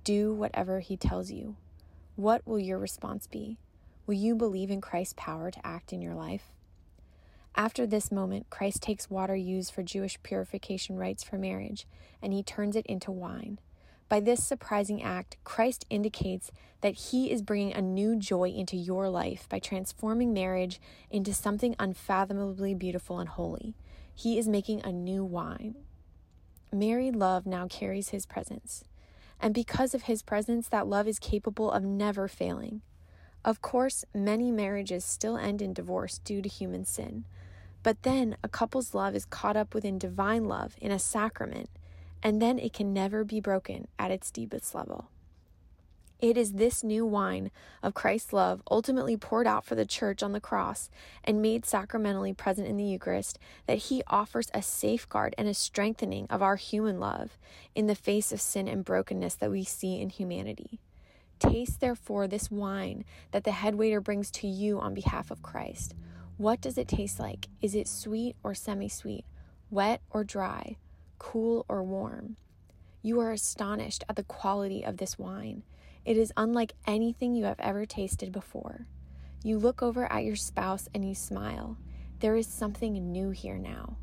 Do 0.03 0.33
whatever 0.33 0.81
he 0.81 0.97
tells 0.97 1.31
you. 1.31 1.55
What 2.15 2.45
will 2.45 2.59
your 2.59 2.77
response 2.77 3.25
be? 3.25 3.57
Will 4.05 4.13
you 4.13 4.35
believe 4.35 4.69
in 4.69 4.81
Christ's 4.81 5.15
power 5.17 5.49
to 5.49 5.65
act 5.65 5.91
in 5.93 6.01
your 6.01 6.13
life? 6.13 6.54
After 7.57 7.87
this 7.87 8.11
moment, 8.11 8.49
Christ 8.49 8.81
takes 8.83 9.09
water 9.09 9.35
used 9.35 9.73
for 9.73 9.81
Jewish 9.81 10.21
purification 10.23 10.97
rites 10.97 11.23
for 11.23 11.37
marriage 11.37 11.87
and 12.21 12.33
he 12.33 12.43
turns 12.43 12.75
it 12.75 12.85
into 12.85 13.11
wine. 13.11 13.59
By 14.09 14.19
this 14.19 14.43
surprising 14.43 15.01
act, 15.01 15.37
Christ 15.45 15.85
indicates 15.89 16.51
that 16.81 16.95
he 16.95 17.31
is 17.31 17.41
bringing 17.41 17.73
a 17.73 17.81
new 17.81 18.17
joy 18.17 18.49
into 18.49 18.75
your 18.75 19.09
life 19.09 19.47
by 19.49 19.59
transforming 19.59 20.33
marriage 20.33 20.81
into 21.09 21.33
something 21.33 21.75
unfathomably 21.79 22.75
beautiful 22.75 23.19
and 23.19 23.29
holy. 23.29 23.73
He 24.13 24.37
is 24.37 24.47
making 24.47 24.81
a 24.83 24.91
new 24.91 25.23
wine. 25.23 25.75
Married 26.73 27.15
love 27.15 27.45
now 27.45 27.67
carries 27.67 28.09
his 28.09 28.25
presence. 28.25 28.83
And 29.39 29.53
because 29.53 29.93
of 29.93 30.03
his 30.03 30.21
presence, 30.21 30.67
that 30.67 30.87
love 30.87 31.07
is 31.07 31.19
capable 31.19 31.71
of 31.71 31.83
never 31.83 32.27
failing. 32.27 32.81
Of 33.43 33.61
course, 33.61 34.05
many 34.13 34.51
marriages 34.51 35.05
still 35.05 35.37
end 35.37 35.61
in 35.61 35.73
divorce 35.73 36.19
due 36.19 36.41
to 36.41 36.49
human 36.49 36.83
sin. 36.85 37.25
But 37.85 38.01
then 38.01 38.35
a 38.43 38.49
couple's 38.49 38.95
love 38.95 39.13
is 39.13 39.25
caught 39.25 39.55
up 39.55 39.75
within 39.75 39.99
divine 39.99 40.45
love 40.45 40.75
in 40.81 40.91
a 40.91 40.97
sacrament, 40.97 41.69
and 42.23 42.41
then 42.41 42.57
it 42.57 42.73
can 42.73 42.95
never 42.95 43.23
be 43.23 43.39
broken 43.39 43.87
at 43.99 44.09
its 44.09 44.31
deepest 44.31 44.73
level. 44.73 45.11
It 46.19 46.35
is 46.35 46.53
this 46.53 46.83
new 46.83 47.05
wine 47.05 47.51
of 47.83 47.93
Christ's 47.93 48.33
love, 48.33 48.63
ultimately 48.71 49.17
poured 49.17 49.45
out 49.45 49.65
for 49.65 49.75
the 49.75 49.85
church 49.85 50.23
on 50.23 50.31
the 50.31 50.39
cross 50.39 50.89
and 51.23 51.43
made 51.43 51.63
sacramentally 51.63 52.33
present 52.33 52.67
in 52.67 52.77
the 52.77 52.85
Eucharist, 52.85 53.37
that 53.67 53.77
He 53.77 54.01
offers 54.07 54.49
a 54.51 54.63
safeguard 54.63 55.35
and 55.37 55.47
a 55.47 55.53
strengthening 55.53 56.25
of 56.31 56.41
our 56.41 56.55
human 56.55 56.99
love 56.99 57.37
in 57.75 57.85
the 57.85 57.93
face 57.93 58.31
of 58.31 58.41
sin 58.41 58.67
and 58.67 58.83
brokenness 58.83 59.35
that 59.35 59.51
we 59.51 59.63
see 59.63 60.01
in 60.01 60.09
humanity. 60.09 60.79
Taste, 61.37 61.81
therefore, 61.81 62.27
this 62.27 62.49
wine 62.49 63.05
that 63.29 63.43
the 63.43 63.51
head 63.51 63.75
waiter 63.75 64.01
brings 64.01 64.31
to 64.31 64.47
you 64.47 64.79
on 64.79 64.95
behalf 64.95 65.29
of 65.29 65.43
Christ. 65.43 65.93
What 66.37 66.59
does 66.59 66.77
it 66.77 66.89
taste 66.89 67.17
like? 67.17 67.47
Is 67.61 67.75
it 67.75 67.87
sweet 67.87 68.35
or 68.43 68.53
semi 68.53 68.89
sweet? 68.89 69.23
Wet 69.69 70.01
or 70.09 70.25
dry? 70.25 70.75
Cool 71.17 71.65
or 71.69 71.81
warm? 71.81 72.35
You 73.01 73.21
are 73.21 73.31
astonished 73.31 74.03
at 74.09 74.17
the 74.17 74.23
quality 74.23 74.83
of 74.83 74.97
this 74.97 75.17
wine. 75.17 75.63
It 76.03 76.17
is 76.17 76.33
unlike 76.35 76.73
anything 76.85 77.35
you 77.35 77.45
have 77.45 77.59
ever 77.61 77.85
tasted 77.85 78.33
before. 78.33 78.85
You 79.43 79.57
look 79.57 79.81
over 79.81 80.11
at 80.11 80.25
your 80.25 80.35
spouse 80.35 80.89
and 80.93 81.07
you 81.07 81.15
smile. 81.15 81.77
There 82.19 82.35
is 82.35 82.47
something 82.47 82.93
new 83.11 83.29
here 83.29 83.57
now. 83.57 83.95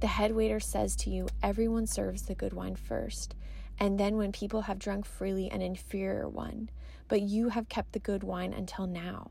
The 0.00 0.08
head 0.08 0.32
waiter 0.32 0.60
says 0.60 0.94
to 0.96 1.10
you, 1.10 1.28
Everyone 1.42 1.86
serves 1.86 2.22
the 2.22 2.34
good 2.34 2.52
wine 2.52 2.76
first, 2.76 3.34
and 3.80 3.98
then 3.98 4.18
when 4.18 4.32
people 4.32 4.62
have 4.62 4.78
drunk 4.78 5.06
freely, 5.06 5.50
an 5.50 5.62
inferior 5.62 6.28
one, 6.28 6.68
but 7.08 7.22
you 7.22 7.48
have 7.48 7.70
kept 7.70 7.92
the 7.92 7.98
good 7.98 8.22
wine 8.22 8.52
until 8.52 8.86
now. 8.86 9.30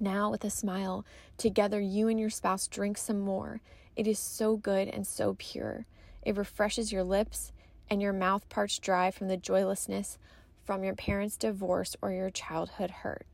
Now, 0.00 0.30
with 0.30 0.44
a 0.44 0.50
smile, 0.50 1.04
together 1.36 1.80
you 1.80 2.08
and 2.08 2.18
your 2.18 2.30
spouse 2.30 2.66
drink 2.66 2.98
some 2.98 3.20
more. 3.20 3.60
It 3.96 4.06
is 4.06 4.18
so 4.18 4.56
good 4.56 4.88
and 4.88 5.06
so 5.06 5.36
pure. 5.38 5.86
It 6.22 6.36
refreshes 6.36 6.92
your 6.92 7.04
lips 7.04 7.52
and 7.88 8.02
your 8.02 8.12
mouth 8.12 8.48
parched 8.48 8.82
dry 8.82 9.10
from 9.10 9.28
the 9.28 9.36
joylessness 9.36 10.18
from 10.64 10.82
your 10.82 10.94
parents' 10.94 11.36
divorce 11.36 11.94
or 12.00 12.10
your 12.10 12.30
childhood 12.30 12.90
hurt. 12.90 13.26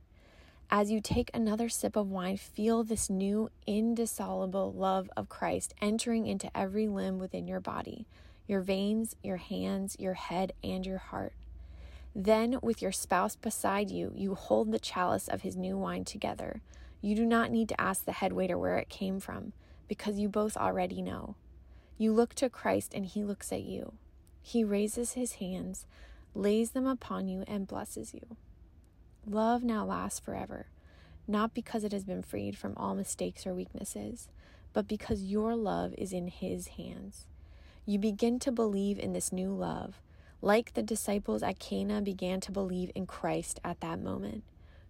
As 0.70 0.90
you 0.90 1.00
take 1.00 1.30
another 1.32 1.68
sip 1.68 1.96
of 1.96 2.10
wine, 2.10 2.36
feel 2.36 2.84
this 2.84 3.10
new, 3.10 3.50
indissoluble 3.66 4.72
love 4.72 5.10
of 5.16 5.28
Christ 5.28 5.74
entering 5.80 6.26
into 6.26 6.56
every 6.56 6.88
limb 6.88 7.18
within 7.18 7.46
your 7.46 7.60
body 7.60 8.06
your 8.46 8.60
veins, 8.62 9.14
your 9.22 9.36
hands, 9.36 9.94
your 10.00 10.14
head, 10.14 10.52
and 10.64 10.84
your 10.84 10.98
heart. 10.98 11.32
Then, 12.14 12.58
with 12.62 12.82
your 12.82 12.92
spouse 12.92 13.36
beside 13.36 13.90
you, 13.90 14.12
you 14.16 14.34
hold 14.34 14.72
the 14.72 14.78
chalice 14.78 15.28
of 15.28 15.42
his 15.42 15.56
new 15.56 15.78
wine 15.78 16.04
together. 16.04 16.60
You 17.00 17.14
do 17.14 17.24
not 17.24 17.50
need 17.50 17.68
to 17.68 17.80
ask 17.80 18.04
the 18.04 18.12
head 18.12 18.32
waiter 18.32 18.58
where 18.58 18.78
it 18.78 18.88
came 18.88 19.20
from, 19.20 19.52
because 19.88 20.18
you 20.18 20.28
both 20.28 20.56
already 20.56 21.00
know. 21.00 21.36
You 21.98 22.12
look 22.12 22.34
to 22.34 22.50
Christ, 22.50 22.94
and 22.94 23.06
he 23.06 23.22
looks 23.22 23.52
at 23.52 23.62
you. 23.62 23.94
He 24.42 24.64
raises 24.64 25.12
his 25.12 25.34
hands, 25.34 25.86
lays 26.34 26.70
them 26.70 26.86
upon 26.86 27.28
you, 27.28 27.44
and 27.46 27.68
blesses 27.68 28.12
you. 28.12 28.36
Love 29.26 29.62
now 29.62 29.84
lasts 29.84 30.18
forever, 30.18 30.66
not 31.28 31.54
because 31.54 31.84
it 31.84 31.92
has 31.92 32.04
been 32.04 32.22
freed 32.22 32.58
from 32.58 32.74
all 32.76 32.94
mistakes 32.94 33.46
or 33.46 33.54
weaknesses, 33.54 34.28
but 34.72 34.88
because 34.88 35.22
your 35.22 35.54
love 35.54 35.94
is 35.96 36.12
in 36.12 36.28
his 36.28 36.68
hands. 36.68 37.26
You 37.86 37.98
begin 37.98 38.38
to 38.40 38.52
believe 38.52 38.98
in 38.98 39.12
this 39.12 39.32
new 39.32 39.52
love, 39.52 40.00
like 40.42 40.74
the 40.74 40.82
disciples 40.82 41.42
at 41.42 41.58
Cana 41.58 42.02
began 42.02 42.40
to 42.42 42.52
believe 42.52 42.90
in 42.94 43.06
Christ 43.06 43.60
at 43.64 43.80
that 43.80 44.00
moment. 44.00 44.44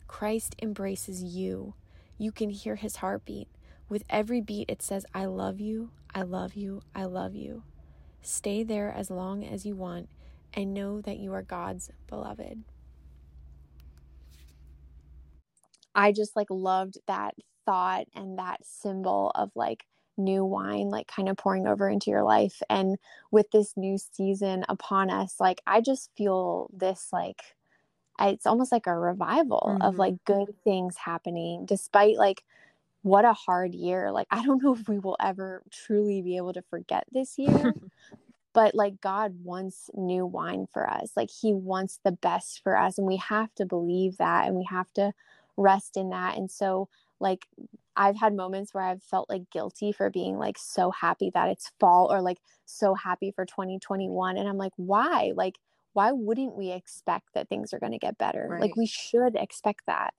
Christ 0.07 0.57
embraces 0.63 1.23
you. 1.23 1.75
You 2.19 2.33
can 2.33 2.51
hear 2.51 2.77
his 2.77 2.97
heartbeat. 2.97 3.49
With 3.89 4.05
every 4.11 4.41
beat, 4.41 4.71
it 4.71 4.83
says, 4.83 5.07
I 5.15 5.27
love 5.27 5.61
you, 5.61 5.91
I 6.15 6.23
love 6.23 6.55
you, 6.55 6.83
I 6.95 7.05
love 7.05 7.35
you. 7.35 7.65
Stay 8.23 8.63
there 8.63 8.93
as 8.93 9.11
long 9.11 9.45
as 9.45 9.67
you 9.67 9.75
want 9.77 10.09
and 10.55 10.75
know 10.75 11.01
that 11.01 11.19
you 11.19 11.33
are 11.33 11.43
God's 11.43 11.91
beloved. 12.09 12.65
I 15.95 16.13
just 16.13 16.37
like 16.37 16.49
loved 16.51 16.99
that 17.07 17.35
thought 17.67 18.07
and 18.15 18.39
that 18.39 18.61
symbol 18.65 19.33
of 19.35 19.51
like 19.55 19.85
new 20.24 20.44
wine 20.44 20.88
like 20.88 21.06
kind 21.06 21.28
of 21.28 21.37
pouring 21.37 21.66
over 21.66 21.88
into 21.88 22.11
your 22.11 22.22
life 22.22 22.62
and 22.68 22.96
with 23.30 23.50
this 23.50 23.76
new 23.76 23.98
season 23.98 24.64
upon 24.68 25.11
us 25.11 25.37
like 25.40 25.61
I 25.66 25.80
just 25.80 26.11
feel 26.16 26.70
this 26.72 27.09
like 27.12 27.42
it's 28.20 28.46
almost 28.46 28.70
like 28.70 28.87
a 28.87 28.98
revival 28.98 29.64
mm-hmm. 29.66 29.83
of 29.83 29.98
like 29.98 30.24
good 30.24 30.54
things 30.62 30.96
happening 30.96 31.64
despite 31.66 32.16
like 32.16 32.44
what 33.02 33.24
a 33.24 33.33
hard 33.33 33.74
year 33.74 34.12
like 34.12 34.26
I 34.30 34.44
don't 34.44 34.62
know 34.62 34.74
if 34.74 34.88
we 34.88 34.98
will 34.98 35.16
ever 35.20 35.62
truly 35.70 36.22
be 36.22 36.37
able 36.37 36.52
to 36.52 36.62
forget 36.62 37.04
this 37.12 37.38
year 37.38 37.74
but 38.52 38.74
like 38.74 39.00
God 39.00 39.35
wants 39.42 39.90
new 39.94 40.26
wine 40.26 40.66
for 40.72 40.88
us 40.88 41.12
like 41.16 41.30
he 41.30 41.52
wants 41.52 42.00
the 42.04 42.12
best 42.12 42.62
for 42.62 42.76
us 42.76 42.98
and 42.98 43.06
we 43.06 43.16
have 43.16 43.54
to 43.54 43.64
believe 43.64 44.18
that 44.18 44.46
and 44.46 44.56
we 44.56 44.64
have 44.64 44.92
to 44.94 45.12
rest 45.61 45.96
in 45.96 46.11
that. 46.11 46.37
And 46.37 46.50
so, 46.50 46.88
like, 47.20 47.46
I've 47.96 48.16
had 48.16 48.35
moments 48.35 48.72
where 48.72 48.85
I've 48.85 49.03
felt 49.03 49.29
like 49.29 49.50
guilty 49.50 49.92
for 49.92 50.11
being 50.11 50.38
like 50.38 50.59
so 50.59 50.90
happy 50.90 51.31
that 51.35 51.48
it's 51.48 51.70
fall 51.81 52.12
or 52.12 52.22
like 52.22 52.38
so 52.64 52.94
happy 52.94 53.31
for 53.31 53.44
2021. 53.44 54.37
And 54.37 54.48
I'm 54.48 54.57
like, 54.57 54.72
why? 54.76 55.33
Like, 55.35 55.57
why 55.92 56.12
wouldn't 56.12 56.57
we 56.57 56.70
expect 56.70 57.35
that 57.35 57.48
things 57.48 57.72
are 57.72 57.81
going 57.81 57.92
to 57.92 57.98
get 57.98 58.18
better? 58.18 58.46
Right. 58.48 58.61
Like, 58.61 58.76
we 58.76 58.87
should 58.87 59.35
expect 59.35 59.83
that. 59.87 60.14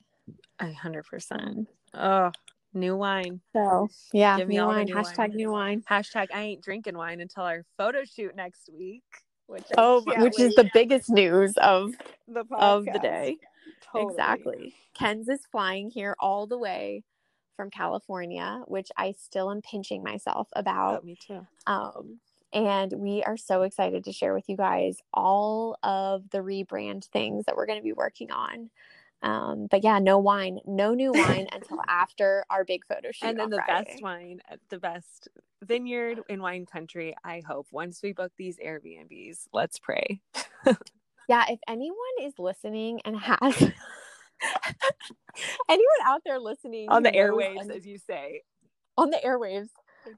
A 0.59 0.71
hundred 0.71 1.05
percent. 1.05 1.67
Oh, 1.93 2.31
new 2.73 2.95
wine. 2.95 3.41
So 3.53 3.87
yeah, 4.13 4.37
Give 4.37 4.47
me 4.47 4.57
new 4.57 4.65
wine. 4.65 4.85
New 4.85 4.95
Hashtag 4.95 5.17
wine. 5.17 5.35
new 5.35 5.51
wine. 5.51 5.83
Hashtag 5.89 6.27
I 6.33 6.41
ain't 6.41 6.61
drinking 6.61 6.97
wine 6.97 7.21
until 7.21 7.43
our 7.43 7.65
photo 7.77 8.03
shoot 8.03 8.35
next 8.35 8.69
week. 8.71 9.03
Which 9.47 9.65
oh, 9.77 10.01
which 10.05 10.35
wait. 10.37 10.39
is 10.39 10.55
the 10.55 10.69
biggest 10.73 11.09
news 11.09 11.53
of 11.57 11.91
the 12.27 12.45
of 12.51 12.85
the 12.85 12.99
day. 12.99 13.37
Totally. 13.91 14.13
Exactly. 14.13 14.75
Kenz 14.97 15.27
is 15.27 15.41
flying 15.51 15.89
here 15.89 16.15
all 16.19 16.47
the 16.47 16.57
way 16.57 17.03
from 17.55 17.69
California, 17.69 18.61
which 18.67 18.89
I 18.97 19.13
still 19.13 19.51
am 19.51 19.61
pinching 19.61 20.03
myself 20.03 20.47
about. 20.53 21.01
Oh, 21.01 21.05
me 21.05 21.15
too. 21.15 21.45
Um, 21.67 22.19
and 22.53 22.91
we 22.93 23.23
are 23.23 23.37
so 23.37 23.61
excited 23.61 24.03
to 24.05 24.11
share 24.11 24.33
with 24.33 24.49
you 24.49 24.57
guys 24.57 24.97
all 25.13 25.77
of 25.83 26.29
the 26.31 26.39
rebrand 26.39 27.05
things 27.05 27.45
that 27.45 27.55
we're 27.55 27.65
going 27.65 27.79
to 27.79 27.83
be 27.83 27.93
working 27.93 28.31
on. 28.31 28.69
Um, 29.23 29.67
but 29.69 29.83
yeah, 29.83 29.99
no 29.99 30.17
wine, 30.17 30.59
no 30.65 30.93
new 30.93 31.11
wine 31.13 31.47
until 31.53 31.79
after 31.87 32.43
our 32.49 32.65
big 32.65 32.85
photo 32.85 33.11
shoot. 33.11 33.27
And 33.27 33.39
then 33.39 33.49
the 33.49 33.61
Friday. 33.65 33.91
best 33.91 34.03
wine, 34.03 34.41
the 34.69 34.79
best 34.79 35.29
vineyard 35.63 36.21
in 36.27 36.41
wine 36.41 36.65
country. 36.65 37.15
I 37.23 37.41
hope 37.45 37.67
once 37.71 38.01
we 38.01 38.13
book 38.13 38.31
these 38.37 38.57
Airbnbs, 38.57 39.47
let's 39.53 39.79
pray. 39.79 40.21
yeah, 41.29 41.45
if 41.49 41.59
anyone 41.67 41.95
is 42.21 42.33
listening 42.39 43.01
and 43.05 43.15
has 43.17 43.71
anyone 45.69 45.87
out 46.05 46.21
there 46.25 46.39
listening 46.39 46.89
on 46.89 47.03
the 47.03 47.11
airwaves, 47.11 47.69
as 47.69 47.85
you 47.85 47.97
say, 47.97 48.41
on 48.97 49.09
the 49.09 49.19
airwaves, 49.25 49.69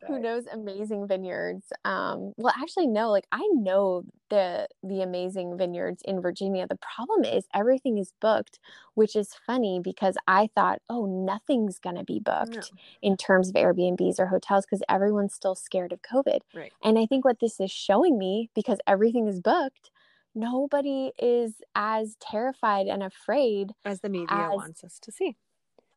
who 0.08 0.20
knows 0.20 0.46
amazing 0.52 1.08
vineyards 1.08 1.66
um 1.86 2.34
well 2.38 2.54
actually 2.62 2.88
no 2.88 3.12
like 3.12 3.28
i 3.32 3.46
know 3.54 4.04
the 4.30 4.68
the 4.84 5.02
amazing 5.02 5.58
vineyards 5.58 6.02
in 6.06 6.22
virginia. 6.22 6.66
The 6.68 6.78
problem 6.78 7.24
is 7.26 7.46
everything 7.54 7.98
is 7.98 8.14
booked 8.20 8.60
which 8.96 9.16
is 9.16 9.36
funny 9.46 9.80
because 9.84 10.16
i 10.28 10.50
thought 10.56 10.80
oh 10.90 11.06
nothing's 11.06 11.80
to 11.80 12.04
be 12.04 12.20
booked 12.20 12.56
no. 12.56 12.80
in 13.02 13.18
terms 13.18 13.50
of 13.50 13.56
airbnbs 13.56 14.20
or 14.20 14.28
hotels 14.28 14.66
because 14.66 14.84
everyone's 14.90 15.34
still 15.34 15.56
scared 15.56 15.92
of 15.92 16.02
covid. 16.02 16.40
Right. 16.54 16.72
And 16.84 16.98
i 16.98 17.06
think 17.06 17.26
what 17.26 17.40
this 17.40 17.60
is 17.60 17.72
showing 17.72 18.18
me 18.18 18.50
because 18.56 18.80
everything 18.88 19.28
is 19.28 19.40
booked 19.40 19.92
nobody 20.36 21.12
is 21.20 21.62
as 21.76 22.16
terrified 22.20 22.88
and 22.88 23.04
afraid 23.04 23.72
as 23.86 24.02
the 24.02 24.10
media 24.10 24.36
as 24.36 24.52
wants 24.52 24.84
us 24.84 25.00
to 25.00 25.12
see. 25.12 25.36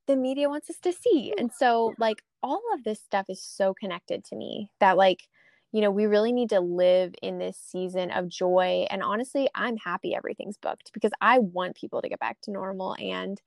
The 0.07 0.17
media 0.17 0.49
wants 0.49 0.71
us 0.71 0.79
to 0.83 0.93
see. 0.93 1.35
And 1.37 1.51
so, 1.53 1.95
like, 1.99 2.23
all 2.43 2.63
of 2.75 2.85
this 2.85 3.01
stuff 3.01 3.27
is 3.29 3.43
so 3.43 3.75
connected 3.75 4.25
to 4.27 4.37
me 4.37 4.71
that, 4.79 4.97
like, 4.97 5.29
you 5.73 5.81
know, 5.81 5.91
we 5.91 6.07
really 6.07 6.33
need 6.33 6.51
to 6.51 6.61
live 6.61 7.15
in 7.23 7.39
this 7.39 7.59
season 7.59 8.11
of 8.11 8.29
joy. 8.29 8.87
And 8.89 9.03
honestly, 9.03 9.49
I'm 9.55 9.77
happy 9.77 10.15
everything's 10.15 10.57
booked 10.57 10.93
because 10.93 11.11
I 11.21 11.41
want 11.41 11.77
people 11.77 12.01
to 12.01 12.09
get 12.09 12.21
back 12.21 12.41
to 12.43 12.53
normal 12.53 12.95
and 12.99 13.41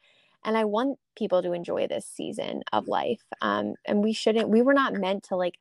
and 0.46 0.58
I 0.58 0.66
want 0.66 1.00
people 1.18 1.42
to 1.42 1.52
enjoy 1.52 1.88
this 1.88 2.06
season 2.06 2.62
of 2.72 2.88
life. 2.88 3.24
Um, 3.42 3.74
and 3.86 4.02
we 4.02 4.14
shouldn't, 4.14 4.50
we 4.50 4.62
were 4.62 4.74
not 4.74 4.94
meant 4.94 5.24
to 5.26 5.36
like 5.36 5.56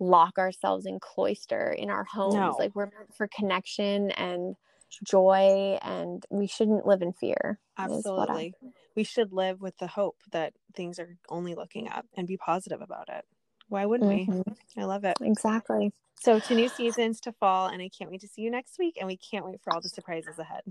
lock 0.00 0.38
ourselves 0.38 0.86
in 0.86 0.98
cloister 1.00 1.70
in 1.70 1.90
our 1.90 2.04
homes. 2.04 2.34
No. 2.34 2.56
Like 2.58 2.74
we're 2.74 2.86
meant 2.86 3.14
for 3.16 3.28
connection 3.28 4.10
and 4.12 4.56
joy 5.04 5.78
and 5.82 6.24
we 6.30 6.46
shouldn't 6.46 6.86
live 6.86 7.02
in 7.02 7.12
fear. 7.12 7.58
Absolutely. 7.78 8.54
We 8.96 9.04
should 9.04 9.32
live 9.32 9.60
with 9.60 9.76
the 9.78 9.86
hope 9.86 10.16
that 10.32 10.52
things 10.74 10.98
are 10.98 11.16
only 11.28 11.54
looking 11.54 11.88
up 11.88 12.06
and 12.16 12.26
be 12.26 12.36
positive 12.36 12.82
about 12.82 13.08
it. 13.08 13.24
Why 13.68 13.86
wouldn't 13.86 14.10
mm-hmm. 14.10 14.42
we? 14.46 14.82
I 14.82 14.84
love 14.84 15.04
it. 15.04 15.16
Exactly. 15.22 15.92
So 16.20 16.38
to 16.38 16.54
new 16.54 16.68
seasons 16.68 17.20
to 17.20 17.32
fall 17.32 17.68
and 17.68 17.80
I 17.80 17.88
can't 17.88 18.10
wait 18.10 18.20
to 18.20 18.28
see 18.28 18.42
you 18.42 18.50
next 18.50 18.78
week 18.78 18.96
and 18.98 19.06
we 19.06 19.16
can't 19.16 19.46
wait 19.46 19.60
for 19.62 19.72
all 19.72 19.80
the 19.80 19.88
surprises 19.88 20.38
ahead. 20.38 20.62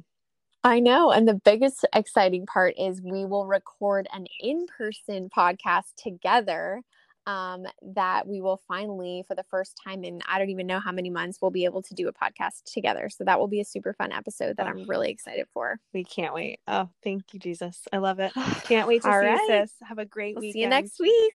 I 0.63 0.79
know. 0.79 1.11
And 1.11 1.27
the 1.27 1.33
biggest 1.43 1.85
exciting 1.93 2.45
part 2.45 2.75
is 2.77 3.01
we 3.01 3.25
will 3.25 3.47
record 3.47 4.07
an 4.13 4.27
in 4.39 4.67
person 4.67 5.29
podcast 5.35 5.95
together 5.97 6.83
um, 7.25 7.65
that 7.93 8.27
we 8.27 8.41
will 8.41 8.61
finally, 8.67 9.23
for 9.27 9.35
the 9.35 9.43
first 9.49 9.79
time 9.83 10.03
in 10.03 10.21
I 10.27 10.39
don't 10.39 10.49
even 10.49 10.67
know 10.67 10.79
how 10.79 10.91
many 10.91 11.09
months, 11.09 11.39
we'll 11.41 11.51
be 11.51 11.65
able 11.65 11.81
to 11.83 11.93
do 11.93 12.07
a 12.07 12.13
podcast 12.13 12.63
together. 12.65 13.09
So 13.09 13.23
that 13.23 13.39
will 13.39 13.47
be 13.47 13.61
a 13.61 13.65
super 13.65 13.93
fun 13.93 14.11
episode 14.11 14.57
that 14.57 14.67
I'm 14.67 14.83
really 14.83 15.09
excited 15.09 15.47
for. 15.53 15.79
We 15.93 16.03
can't 16.03 16.33
wait. 16.33 16.59
Oh, 16.67 16.89
thank 17.03 17.33
you, 17.33 17.39
Jesus. 17.39 17.87
I 17.91 17.97
love 17.97 18.19
it. 18.19 18.33
Can't 18.63 18.87
wait 18.87 19.01
to 19.03 19.07
see 19.07 19.15
right. 19.15 19.39
you, 19.47 19.47
sis. 19.47 19.73
Have 19.87 19.97
a 19.97 20.05
great 20.05 20.37
week. 20.37 20.53
See 20.53 20.61
you 20.61 20.69
next 20.69 20.99
week. 20.99 21.33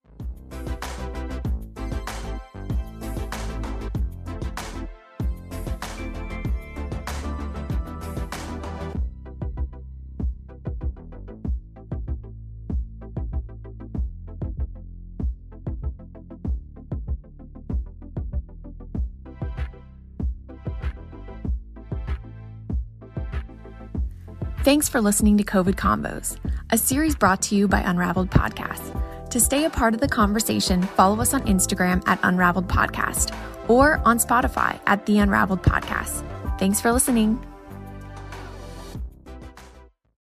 Thanks 24.67 24.89
for 24.89 25.01
listening 25.01 25.39
to 25.39 25.45
COVID 25.45 25.77
Convos, 25.77 26.39
a 26.71 26.77
series 26.77 27.15
brought 27.15 27.41
to 27.43 27.55
you 27.55 27.69
by 27.69 27.83
Unraveled 27.83 28.33
Podcasts. 28.33 29.31
To 29.31 29.39
stay 29.39 29.65
a 29.65 29.71
part 29.71 29.95
of 29.95 30.01
the 30.01 30.09
conversation, 30.09 30.83
follow 30.83 31.21
us 31.21 31.33
on 31.35 31.43
Instagram 31.43 32.03
at 32.09 32.19
Unraveled 32.25 32.67
Podcast 32.67 33.33
or 33.69 34.03
on 34.05 34.19
Spotify 34.19 34.81
at 34.89 35.07
The 35.07 35.21
Unraveled 35.21 35.63
Podcast. 35.63 36.25
Thanks 36.59 36.81
for 36.81 36.91
listening. 36.91 37.41